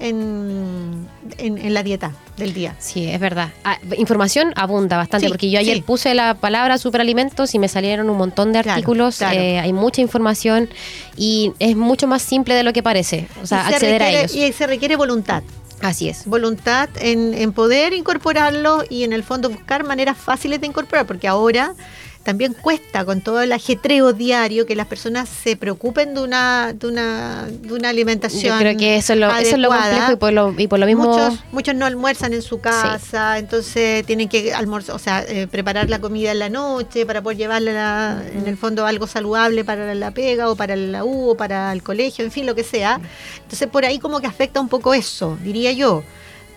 en, 0.00 1.08
en, 1.38 1.74
la 1.74 1.82
dieta 1.82 2.12
del 2.36 2.52
día. 2.52 2.74
Sí, 2.78 3.08
es 3.08 3.20
verdad. 3.20 3.50
Ah, 3.64 3.78
información 3.96 4.52
abunda 4.56 4.96
bastante, 4.96 5.28
porque 5.28 5.50
yo 5.50 5.58
ayer 5.58 5.82
puse 5.82 6.14
la 6.14 6.34
palabra 6.34 6.78
superalimentos 6.78 7.54
y 7.54 7.58
me 7.58 7.68
salieron 7.68 8.10
un 8.10 8.16
montón 8.16 8.52
de 8.52 8.60
artículos, 8.60 9.20
eh, 9.22 9.58
hay 9.58 9.72
mucha 9.72 10.00
información 10.00 10.68
y 11.16 11.52
es 11.58 11.76
mucho 11.76 12.06
más 12.06 12.22
simple 12.22 12.54
de 12.54 12.62
lo 12.62 12.72
que 12.72 12.82
parece, 12.82 13.28
o 13.42 13.46
sea, 13.46 13.66
acceder 13.66 14.02
a 14.02 14.10
ellos. 14.10 14.34
Y 14.34 14.52
se 14.52 14.66
requiere 14.66 14.96
voluntad. 14.96 15.42
Así 15.82 16.08
es. 16.08 16.26
Voluntad 16.26 16.88
en, 17.00 17.34
en 17.34 17.52
poder 17.52 17.92
incorporarlo 17.92 18.82
y 18.88 19.04
en 19.04 19.12
el 19.12 19.22
fondo 19.22 19.50
buscar 19.50 19.84
maneras 19.84 20.16
fáciles 20.16 20.60
de 20.60 20.66
incorporar, 20.66 21.06
porque 21.06 21.28
ahora 21.28 21.74
también 22.26 22.54
cuesta 22.54 23.04
con 23.04 23.20
todo 23.20 23.40
el 23.40 23.52
ajetreo 23.52 24.12
diario 24.12 24.66
que 24.66 24.74
las 24.74 24.88
personas 24.88 25.28
se 25.28 25.56
preocupen 25.56 26.12
de 26.12 26.22
una 26.22 26.72
de 26.72 26.88
una, 26.88 27.46
de 27.48 27.72
una 27.72 27.90
alimentación. 27.90 28.52
Yo 28.54 28.58
creo 28.58 28.76
que 28.76 28.96
eso 28.96 29.12
es 29.12 29.20
lo, 29.20 29.30
eso 29.30 29.54
es 29.54 29.58
lo 29.60 29.68
complejo 29.68 30.12
y 30.12 30.16
por 30.16 30.32
lo, 30.32 30.54
y 30.58 30.66
por 30.66 30.80
lo 30.80 30.86
mismo. 30.86 31.06
Muchos, 31.06 31.44
muchos 31.52 31.76
no 31.76 31.86
almuerzan 31.86 32.34
en 32.34 32.42
su 32.42 32.58
casa, 32.58 33.38
entonces 33.38 34.04
tienen 34.06 34.28
que 34.28 34.52
almorzar, 34.52 34.96
o 34.96 34.98
sea, 34.98 35.22
eh, 35.22 35.46
preparar 35.46 35.88
la 35.88 36.00
comida 36.00 36.32
en 36.32 36.40
la 36.40 36.48
noche 36.48 37.06
para 37.06 37.22
poder 37.22 37.38
llevarla 37.38 38.20
en 38.34 38.48
el 38.48 38.56
fondo 38.56 38.86
algo 38.86 39.06
saludable 39.06 39.64
para 39.64 39.94
la 39.94 40.10
pega 40.10 40.50
o 40.50 40.56
para 40.56 40.74
la 40.74 41.04
U 41.04 41.30
o 41.30 41.36
para 41.36 41.72
el 41.72 41.84
colegio, 41.84 42.24
en 42.24 42.32
fin, 42.32 42.44
lo 42.44 42.56
que 42.56 42.64
sea. 42.64 43.00
Entonces 43.36 43.68
por 43.68 43.84
ahí 43.84 44.00
como 44.00 44.18
que 44.18 44.26
afecta 44.26 44.60
un 44.60 44.68
poco 44.68 44.94
eso, 44.94 45.38
diría 45.44 45.70
yo 45.70 46.02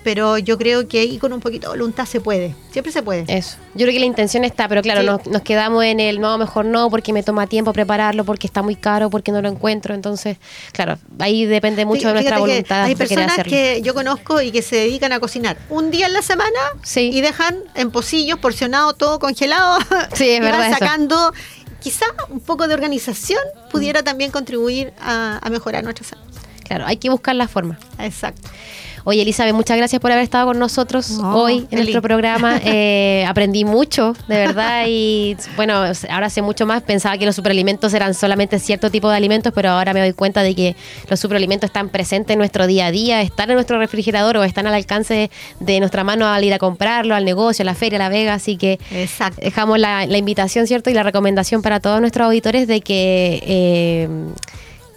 pero 0.09 0.39
yo 0.39 0.57
creo 0.57 0.87
que 0.87 1.01
ahí 1.01 1.19
con 1.19 1.33
un 1.33 1.39
poquito 1.39 1.67
de 1.67 1.77
voluntad 1.77 2.07
se 2.07 2.19
puede, 2.19 2.55
siempre 2.71 2.91
se 2.91 3.03
puede. 3.03 3.25
Eso, 3.27 3.57
yo 3.75 3.85
creo 3.85 3.93
que 3.93 3.99
la 3.99 4.07
intención 4.07 4.43
está, 4.43 4.67
pero 4.67 4.81
claro, 4.81 5.21
nos, 5.23 5.41
quedamos 5.43 5.83
en 5.83 5.99
el 5.99 6.19
no, 6.19 6.35
mejor 6.39 6.65
no, 6.65 6.89
porque 6.89 7.13
me 7.13 7.21
toma 7.21 7.45
tiempo 7.45 7.73
prepararlo, 7.73 8.25
porque 8.25 8.47
está 8.47 8.63
muy 8.63 8.75
caro, 8.75 9.11
porque 9.11 9.31
no 9.31 9.39
lo 9.39 9.49
encuentro, 9.49 9.93
entonces, 9.93 10.37
claro, 10.71 10.97
ahí 11.19 11.45
depende 11.45 11.85
mucho 11.85 12.07
de 12.07 12.15
nuestra 12.15 12.39
voluntad. 12.39 12.85
Hay 12.85 12.95
personas 12.95 13.37
que 13.43 13.83
yo 13.83 13.93
conozco 13.93 14.41
y 14.41 14.49
que 14.49 14.63
se 14.63 14.77
dedican 14.77 15.11
a 15.11 15.19
cocinar 15.19 15.59
un 15.69 15.91
día 15.91 16.07
en 16.07 16.13
la 16.13 16.23
semana 16.23 16.59
y 16.95 17.21
dejan 17.21 17.55
en 17.75 17.91
pocillos 17.91 18.39
porcionado 18.39 18.93
todo 18.93 19.19
congelado 19.19 19.77
sí, 20.15 20.27
es 20.27 20.37
y 20.37 20.41
van 20.41 20.71
sacando, 20.71 21.33
quizá 21.79 22.05
un 22.29 22.39
poco 22.39 22.67
de 22.67 22.73
organización 22.73 23.43
pudiera 23.71 24.01
también 24.01 24.31
contribuir 24.31 24.91
a, 24.99 25.37
a 25.39 25.49
mejorar 25.51 25.83
nuestra 25.83 26.03
salud. 26.03 26.23
Claro, 26.63 26.87
hay 26.87 26.97
que 26.97 27.11
buscar 27.11 27.35
la 27.35 27.47
forma. 27.47 27.77
Exacto. 27.99 28.49
Oye, 29.03 29.21
Elizabeth, 29.21 29.53
muchas 29.53 29.77
gracias 29.77 30.01
por 30.01 30.11
haber 30.11 30.23
estado 30.23 30.47
con 30.47 30.59
nosotros 30.59 31.09
No, 31.11 31.35
hoy 31.37 31.53
en 31.57 31.67
feliz. 31.67 31.77
nuestro 31.85 32.01
programa. 32.01 32.59
Eh, 32.71 33.25
aprendí 33.27 33.65
mucho, 33.65 34.13
de 34.27 34.35
verdad, 34.35 34.85
y 34.87 35.35
bueno, 35.55 35.73
ahora 36.09 36.29
sé 36.29 36.41
mucho 36.41 36.65
más. 36.65 36.83
Pensaba 36.83 37.17
que 37.17 37.25
los 37.25 37.35
superalimentos 37.35 37.93
eran 37.93 38.13
solamente 38.13 38.59
cierto 38.59 38.89
tipo 38.91 39.09
de 39.09 39.15
alimentos, 39.17 39.51
pero 39.55 39.69
ahora 39.71 39.93
me 39.93 39.99
doy 40.01 40.13
cuenta 40.13 40.43
de 40.43 40.53
que 40.55 40.75
los 41.09 41.19
superalimentos 41.19 41.69
están 41.69 41.89
presentes 41.89 42.33
en 42.33 42.39
nuestro 42.39 42.67
día 42.67 42.87
a 42.87 42.91
día, 42.91 43.21
están 43.21 43.49
en 43.49 43.55
nuestro 43.55 43.79
refrigerador 43.79 44.37
o 44.37 44.43
están 44.43 44.67
al 44.67 44.73
alcance 44.75 45.31
de 45.59 45.79
nuestra 45.79 46.03
mano 46.03 46.27
al 46.27 46.43
ir 46.43 46.53
a 46.53 46.59
comprarlo, 46.59 47.15
al 47.15 47.25
negocio, 47.25 47.63
a 47.63 47.65
la 47.65 47.75
feria, 47.75 47.97
a 47.97 47.99
la 48.03 48.09
vega, 48.09 48.33
así 48.33 48.55
que 48.57 48.79
Exacto. 48.91 49.41
dejamos 49.41 49.79
la, 49.79 50.05
la 50.05 50.17
invitación, 50.17 50.67
¿cierto? 50.67 50.89
Y 50.89 50.93
la 50.93 51.03
recomendación 51.03 51.61
para 51.61 51.79
todos 51.79 51.99
nuestros 52.01 52.25
auditores 52.25 52.67
de 52.67 52.81
que 52.81 53.41
eh, 53.45 54.09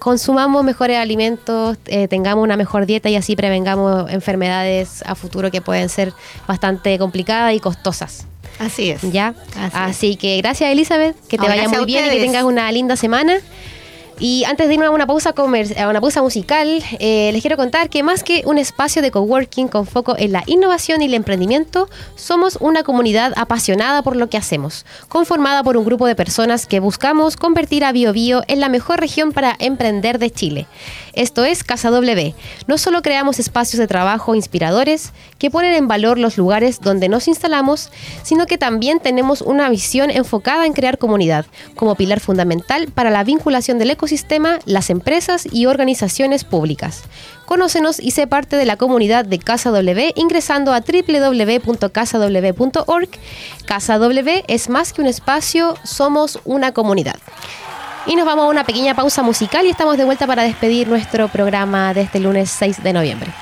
consumamos 0.02 0.64
mejores 0.64 0.98
alimentos, 0.98 1.78
eh, 1.86 2.08
tengamos 2.08 2.42
una 2.42 2.56
mejor 2.56 2.86
dieta 2.86 3.08
y 3.08 3.14
así 3.14 3.36
prevengamos 3.36 4.10
enfermedades 4.10 5.02
a 5.06 5.14
futuro 5.14 5.52
que 5.52 5.60
pueden 5.60 5.88
ser 5.88 6.12
bastante 6.48 6.98
complicadas 6.98 7.54
y 7.54 7.60
costosas. 7.60 8.26
Así 8.58 8.90
es. 8.90 9.00
¿Ya? 9.12 9.34
Así 9.56 9.70
Así, 9.74 10.10
es. 10.12 10.16
que 10.18 10.36
gracias 10.38 10.72
Elizabeth, 10.72 11.16
que 11.28 11.38
te 11.38 11.46
vaya 11.46 11.68
muy 11.68 11.84
bien 11.84 12.06
y 12.06 12.10
que 12.10 12.20
tengas 12.20 12.42
una 12.42 12.70
linda 12.72 12.96
semana. 12.96 13.38
Y 14.18 14.44
antes 14.44 14.68
de 14.68 14.74
irnos 14.74 14.88
a 14.88 14.92
una 14.92 15.06
pausa, 15.06 15.32
comer- 15.32 15.76
a 15.80 15.88
una 15.88 16.00
pausa 16.00 16.22
musical, 16.22 16.82
eh, 17.00 17.30
les 17.32 17.40
quiero 17.40 17.56
contar 17.56 17.88
que 17.90 18.04
más 18.04 18.22
que 18.22 18.42
un 18.46 18.56
espacio 18.56 19.02
de 19.02 19.10
coworking 19.10 19.66
con 19.66 19.84
foco 19.84 20.14
en 20.16 20.30
la 20.30 20.44
innovación 20.46 21.02
y 21.02 21.06
el 21.06 21.14
emprendimiento, 21.14 21.88
somos 22.14 22.56
una 22.60 22.84
comunidad 22.84 23.32
apasionada 23.36 24.02
por 24.02 24.14
lo 24.14 24.28
que 24.28 24.36
hacemos, 24.36 24.86
conformada 25.08 25.64
por 25.64 25.76
un 25.76 25.84
grupo 25.84 26.06
de 26.06 26.14
personas 26.14 26.66
que 26.66 26.78
buscamos 26.78 27.36
convertir 27.36 27.84
a 27.84 27.90
BioBio 27.90 28.44
en 28.46 28.60
la 28.60 28.68
mejor 28.68 29.00
región 29.00 29.32
para 29.32 29.56
emprender 29.58 30.20
de 30.20 30.30
Chile. 30.30 30.66
Esto 31.14 31.44
es 31.44 31.64
Casa 31.64 31.90
W. 31.90 32.34
No 32.68 32.78
solo 32.78 33.02
creamos 33.02 33.38
espacios 33.40 33.78
de 33.80 33.86
trabajo 33.86 34.34
inspiradores 34.34 35.12
que 35.38 35.50
ponen 35.50 35.74
en 35.74 35.88
valor 35.88 36.18
los 36.18 36.38
lugares 36.38 36.80
donde 36.80 37.08
nos 37.08 37.28
instalamos, 37.28 37.90
sino 38.22 38.46
que 38.46 38.56
también 38.56 39.00
tenemos 39.00 39.42
una 39.42 39.68
visión 39.68 40.10
enfocada 40.10 40.64
en 40.64 40.72
crear 40.74 40.96
comunidad 40.96 41.44
como 41.74 41.96
pilar 41.96 42.20
fundamental 42.20 42.86
para 42.94 43.10
la 43.10 43.24
vinculación 43.24 43.78
del 43.78 43.90
ecosistema, 43.90 44.01
las 44.66 44.90
empresas 44.90 45.46
y 45.50 45.66
organizaciones 45.66 46.42
públicas. 46.44 47.02
Conócenos 47.46 48.00
y 48.00 48.10
sé 48.10 48.26
parte 48.26 48.56
de 48.56 48.64
la 48.64 48.76
comunidad 48.76 49.24
de 49.24 49.38
Casa 49.38 49.70
W 49.70 50.12
ingresando 50.16 50.72
a 50.72 50.80
www.casaw.org. 50.80 51.58
Casa 53.64 53.98
W 53.98 54.44
es 54.48 54.68
más 54.68 54.92
que 54.92 55.02
un 55.02 55.06
espacio, 55.06 55.76
somos 55.84 56.40
una 56.44 56.72
comunidad. 56.72 57.16
Y 58.06 58.16
nos 58.16 58.26
vamos 58.26 58.46
a 58.46 58.48
una 58.48 58.64
pequeña 58.64 58.96
pausa 58.96 59.22
musical 59.22 59.64
y 59.66 59.70
estamos 59.70 59.96
de 59.96 60.04
vuelta 60.04 60.26
para 60.26 60.42
despedir 60.42 60.88
nuestro 60.88 61.28
programa 61.28 61.94
de 61.94 62.00
este 62.00 62.18
lunes 62.18 62.50
6 62.50 62.82
de 62.82 62.92
noviembre. 62.92 63.32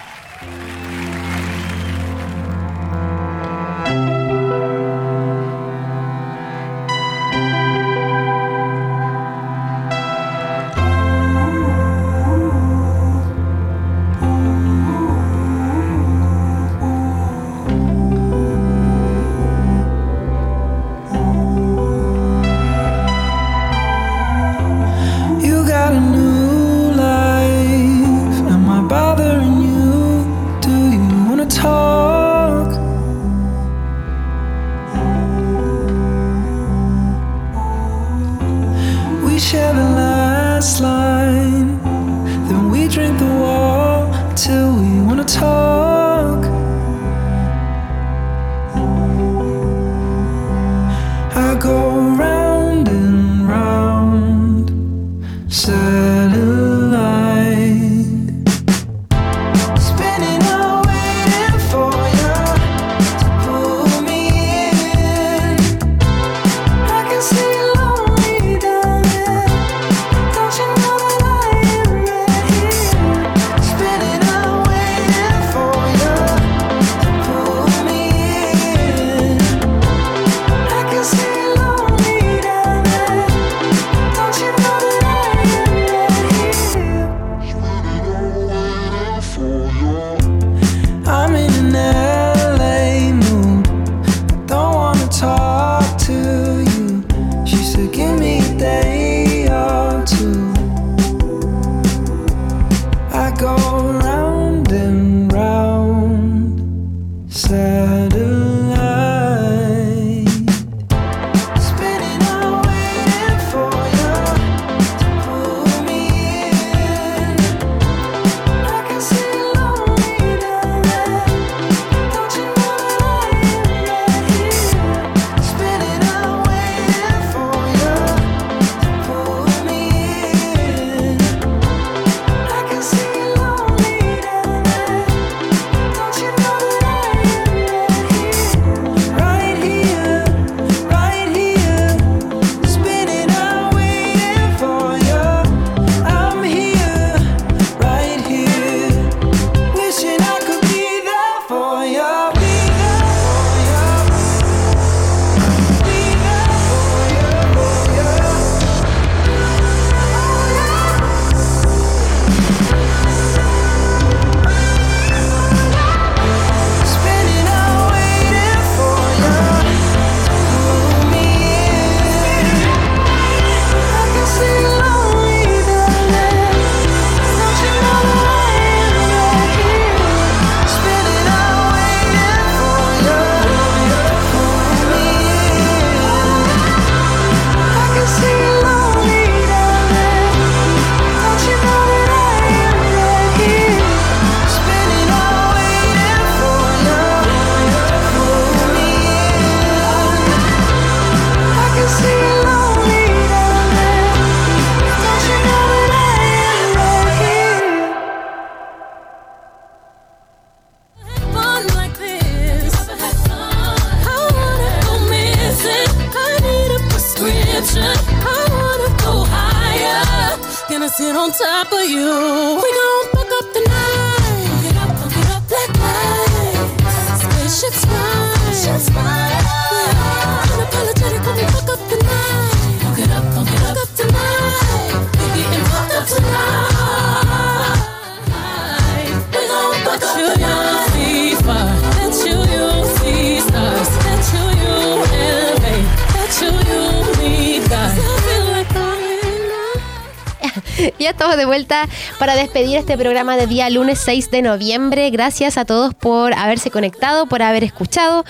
Para 252.20 252.36
despedir 252.36 252.76
este 252.76 252.98
programa 252.98 253.38
de 253.38 253.46
día 253.46 253.70
lunes 253.70 253.98
6 254.04 254.30
de 254.30 254.42
noviembre. 254.42 255.08
Gracias 255.08 255.56
a 255.56 255.64
todos 255.64 255.94
por 255.94 256.34
haberse 256.34 256.70
conectado, 256.70 257.24
por 257.24 257.40
haber 257.40 257.64
escuchado. 257.64 258.26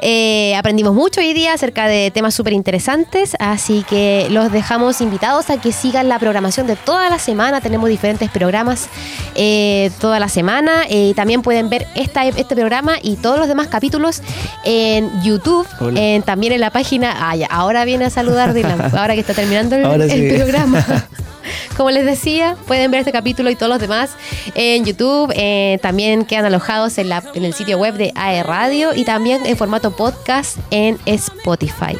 Eh, 0.00 0.56
aprendimos 0.56 0.92
mucho 0.92 1.20
hoy 1.20 1.32
día 1.34 1.52
acerca 1.52 1.86
de 1.86 2.10
temas 2.10 2.34
súper 2.34 2.52
interesantes, 2.52 3.36
así 3.38 3.84
que 3.88 4.26
los 4.30 4.50
dejamos 4.50 5.00
invitados 5.00 5.50
a 5.50 5.60
que 5.60 5.70
sigan 5.70 6.08
la 6.08 6.18
programación 6.18 6.66
de 6.66 6.74
toda 6.74 7.08
la 7.10 7.20
semana. 7.20 7.60
Tenemos 7.60 7.88
diferentes 7.88 8.28
programas 8.28 8.88
eh, 9.36 9.92
toda 10.00 10.18
la 10.18 10.28
semana. 10.28 10.82
Eh, 10.90 11.12
también 11.14 11.42
pueden 11.42 11.70
ver 11.70 11.86
esta, 11.94 12.24
este 12.26 12.56
programa 12.56 12.96
y 13.00 13.14
todos 13.14 13.38
los 13.38 13.46
demás 13.46 13.68
capítulos 13.68 14.20
en 14.64 15.22
YouTube, 15.22 15.64
en- 15.96 16.24
también 16.24 16.54
en 16.54 16.60
la 16.60 16.70
página. 16.70 17.14
Ah, 17.20 17.36
ya, 17.36 17.46
ahora 17.46 17.84
viene 17.84 18.06
a 18.06 18.10
saludar 18.10 18.52
Dylan, 18.52 18.80
ahora 18.96 19.14
que 19.14 19.20
está 19.20 19.32
terminando 19.32 19.76
el, 19.76 20.34
programa. 20.34 20.84
Como 21.76 21.90
les 21.90 22.04
decía, 22.04 22.56
pueden 22.66 22.90
ver 22.90 23.00
este 23.00 23.12
capítulo 23.12 23.50
y 23.50 23.56
todos 23.56 23.70
los 23.70 23.80
demás 23.80 24.10
en 24.54 24.84
YouTube. 24.84 25.32
eh, 25.36 25.78
también 25.82 26.24
quedan 26.24 26.44
alojados 26.46 26.98
en, 26.98 27.08
la- 27.08 27.22
en 27.34 27.44
el 27.44 27.54
sitio 27.54 27.78
web 27.78 27.94
de 27.94 28.12
AE 28.14 28.42
Radio 28.42 28.94
y 28.94 29.04
también 29.04 29.44
en 29.46 29.56
formato 29.56 29.90
podcast 29.96 30.56
en 30.70 30.98
Spotify. 31.06 31.96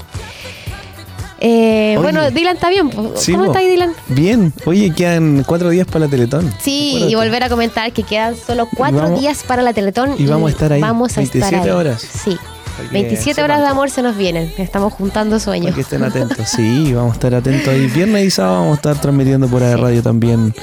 Eh, 1.40 1.96
bueno, 2.00 2.30
Dylan 2.32 2.56
está 2.56 2.68
bien. 2.68 2.90
Sí, 3.14 3.30
¿Cómo 3.32 3.44
po. 3.44 3.50
está 3.52 3.60
ahí, 3.60 3.68
Dylan? 3.68 3.94
Bien. 4.08 4.52
Oye, 4.66 4.92
quedan 4.92 5.44
cuatro 5.46 5.70
días 5.70 5.86
para 5.86 6.00
la 6.06 6.08
Teletón. 6.08 6.52
Sí, 6.60 6.88
Acuérdate. 6.96 7.12
y 7.12 7.14
volver 7.14 7.42
a 7.44 7.48
comentar 7.48 7.92
que 7.92 8.02
quedan 8.02 8.36
solo 8.36 8.68
cuatro 8.76 9.02
vamos- 9.02 9.20
días 9.20 9.44
para 9.44 9.62
la 9.62 9.72
Teletón. 9.72 10.14
y 10.18 10.26
vamos 10.26 10.48
a 10.48 10.52
estar 10.52 10.72
ahí, 10.72 10.80
Vamos 10.80 11.16
a 11.16 11.22
estar 11.22 11.40
27 11.40 11.70
ahí. 11.70 11.76
horas. 11.76 12.02
Sí. 12.02 12.36
Para 12.78 12.88
que 12.88 12.94
27 12.94 13.42
horas 13.42 13.60
de 13.60 13.66
amor 13.66 13.90
se 13.90 14.02
nos 14.02 14.16
vienen. 14.16 14.52
Estamos 14.56 14.92
juntando 14.92 15.38
sueños. 15.40 15.66
Para 15.66 15.74
que 15.74 15.80
estén 15.82 16.04
atentos. 16.04 16.48
Sí, 16.48 16.92
vamos 16.94 17.12
a 17.12 17.14
estar 17.14 17.34
atentos 17.34 17.68
ahí. 17.68 17.86
Viernes 17.88 18.24
y 18.26 18.30
sábado 18.30 18.60
vamos 18.60 18.72
a 18.72 18.74
estar 18.76 19.00
transmitiendo 19.00 19.48
por 19.48 19.60
la 19.62 19.76
radio 19.76 20.02
también. 20.02 20.54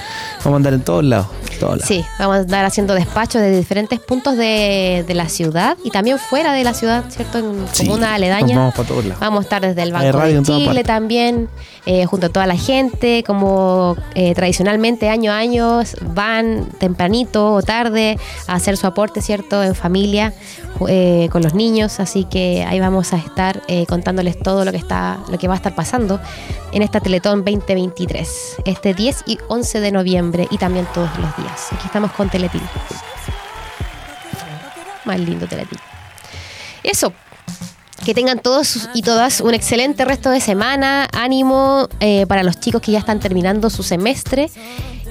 Vamos 0.44 0.54
a 0.54 0.56
andar 0.56 0.74
en 0.74 0.82
todos 0.82 1.04
lados. 1.04 1.28
Todos 1.60 1.78
lados. 1.78 1.88
Sí, 1.88 2.04
vamos 2.20 2.38
a 2.38 2.42
estar 2.42 2.66
haciendo 2.66 2.94
despachos 2.94 3.42
de 3.42 3.56
diferentes 3.58 4.00
puntos 4.00 4.36
de, 4.38 5.04
de 5.08 5.14
la 5.14 5.30
ciudad 5.30 5.78
y 5.84 5.90
también 5.92 6.20
fuera 6.20 6.52
de 6.54 6.64
la 6.64 6.74
ciudad, 6.74 7.06
¿cierto? 7.10 7.38
En 7.40 7.66
Sí, 7.72 7.86
comunas 7.86 8.10
aledañas. 8.12 8.58
vamos 8.58 8.74
para 8.76 8.88
todos 8.88 9.06
lados. 9.06 9.20
Vamos 9.22 9.40
a 9.40 9.44
estar 9.44 9.62
desde 9.62 9.82
el 9.84 9.92
Banco 9.94 10.12
radio 10.18 10.42
de 10.42 10.44
Chile 10.44 10.84
también, 10.84 11.48
eh, 11.86 12.06
junto 12.06 12.28
a 12.28 12.30
toda 12.30 12.46
la 12.46 12.58
gente, 12.58 13.24
como 13.26 13.96
eh, 14.16 14.34
tradicionalmente 14.36 15.10
año 15.10 15.32
a 15.32 15.38
año 15.38 15.82
van 16.14 16.68
tempranito 16.80 17.54
o 17.54 17.62
tarde 17.62 18.18
a 18.48 18.56
hacer 18.56 18.76
su 18.78 18.88
aporte, 18.88 19.22
¿cierto? 19.22 19.64
En 19.64 19.76
familia, 19.76 20.34
eh, 20.88 21.30
con 21.32 21.42
los 21.42 21.54
niños, 21.54 22.00
así 22.06 22.24
que 22.24 22.64
ahí 22.64 22.80
vamos 22.80 23.14
a 23.14 23.18
estar 23.18 23.64
eh, 23.68 23.88
contándoles 23.88 24.38
todo 24.38 24.64
lo 24.64 24.72
que 24.72 24.78
está, 24.78 25.18
lo 25.28 25.40
que 25.40 25.48
va 25.48 25.56
a 25.56 25.58
estar 25.58 25.74
pasando 25.74 26.20
en 26.72 26.84
esta 26.84 27.00
Teletón 27.00 27.44
2023, 27.44 28.58
este 28.64 28.94
10 28.94 29.24
y 29.26 29.40
11 29.48 29.80
de 29.80 29.92
noviembre 29.92 30.48
y 30.52 30.60
también 30.60 30.88
todos 30.94 31.10
los 31.18 31.36
días. 31.36 31.68
Aquí 31.72 31.88
estamos 31.88 32.12
con 32.12 32.30
Teletín. 32.30 32.62
Más 35.04 35.20
lindo 35.20 35.48
Teletín. 35.48 35.80
Eso, 36.84 37.12
que 38.06 38.14
tengan 38.14 38.38
todos 38.38 38.88
y 38.94 39.02
todas 39.02 39.42
un 39.42 39.56
excelente 39.56 40.06
resto 40.06 40.30
de 40.30 40.42
semana. 40.42 41.08
Ánimo 41.12 41.90
eh, 42.02 42.28
para 42.28 42.44
los 42.44 42.60
chicos 42.60 42.84
que 42.84 42.92
ya 42.92 43.00
están 43.00 43.20
terminando 43.20 43.72
su 43.72 43.82
semestre 43.82 44.52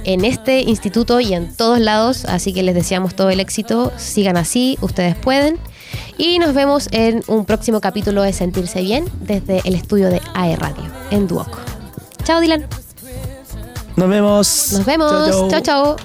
en 0.05 0.25
este 0.25 0.61
instituto 0.61 1.19
y 1.19 1.35
en 1.35 1.57
todos 1.57 1.81
lados. 1.81 2.25
Así 2.27 2.53
que 2.53 2.63
les 2.63 2.77
deseamos 2.77 3.17
todo 3.17 3.31
el 3.31 3.41
éxito. 3.41 3.93
Sigan 3.97 4.37
así, 4.37 4.79
ustedes 4.81 5.17
pueden. 5.17 5.59
Y 6.19 6.39
nos 6.39 6.55
vemos 6.55 6.89
en 6.93 7.23
un 7.27 7.45
próximo 7.45 7.81
capítulo 7.81 8.23
de 8.23 8.33
Sentirse 8.33 8.81
Bien 8.83 9.05
desde 9.21 9.61
el 9.65 9.75
estudio 9.75 10.11
de 10.11 10.21
AE 10.35 10.57
Radio 10.57 10.85
en 11.11 11.27
Duoco. 11.27 11.59
Chao, 12.25 12.41
Dylan. 12.41 12.67
Nos 13.97 14.09
vemos. 14.09 14.73
Nos 14.73 14.85
vemos. 14.85 15.49
Chao, 15.51 15.61
chao. 15.61 15.97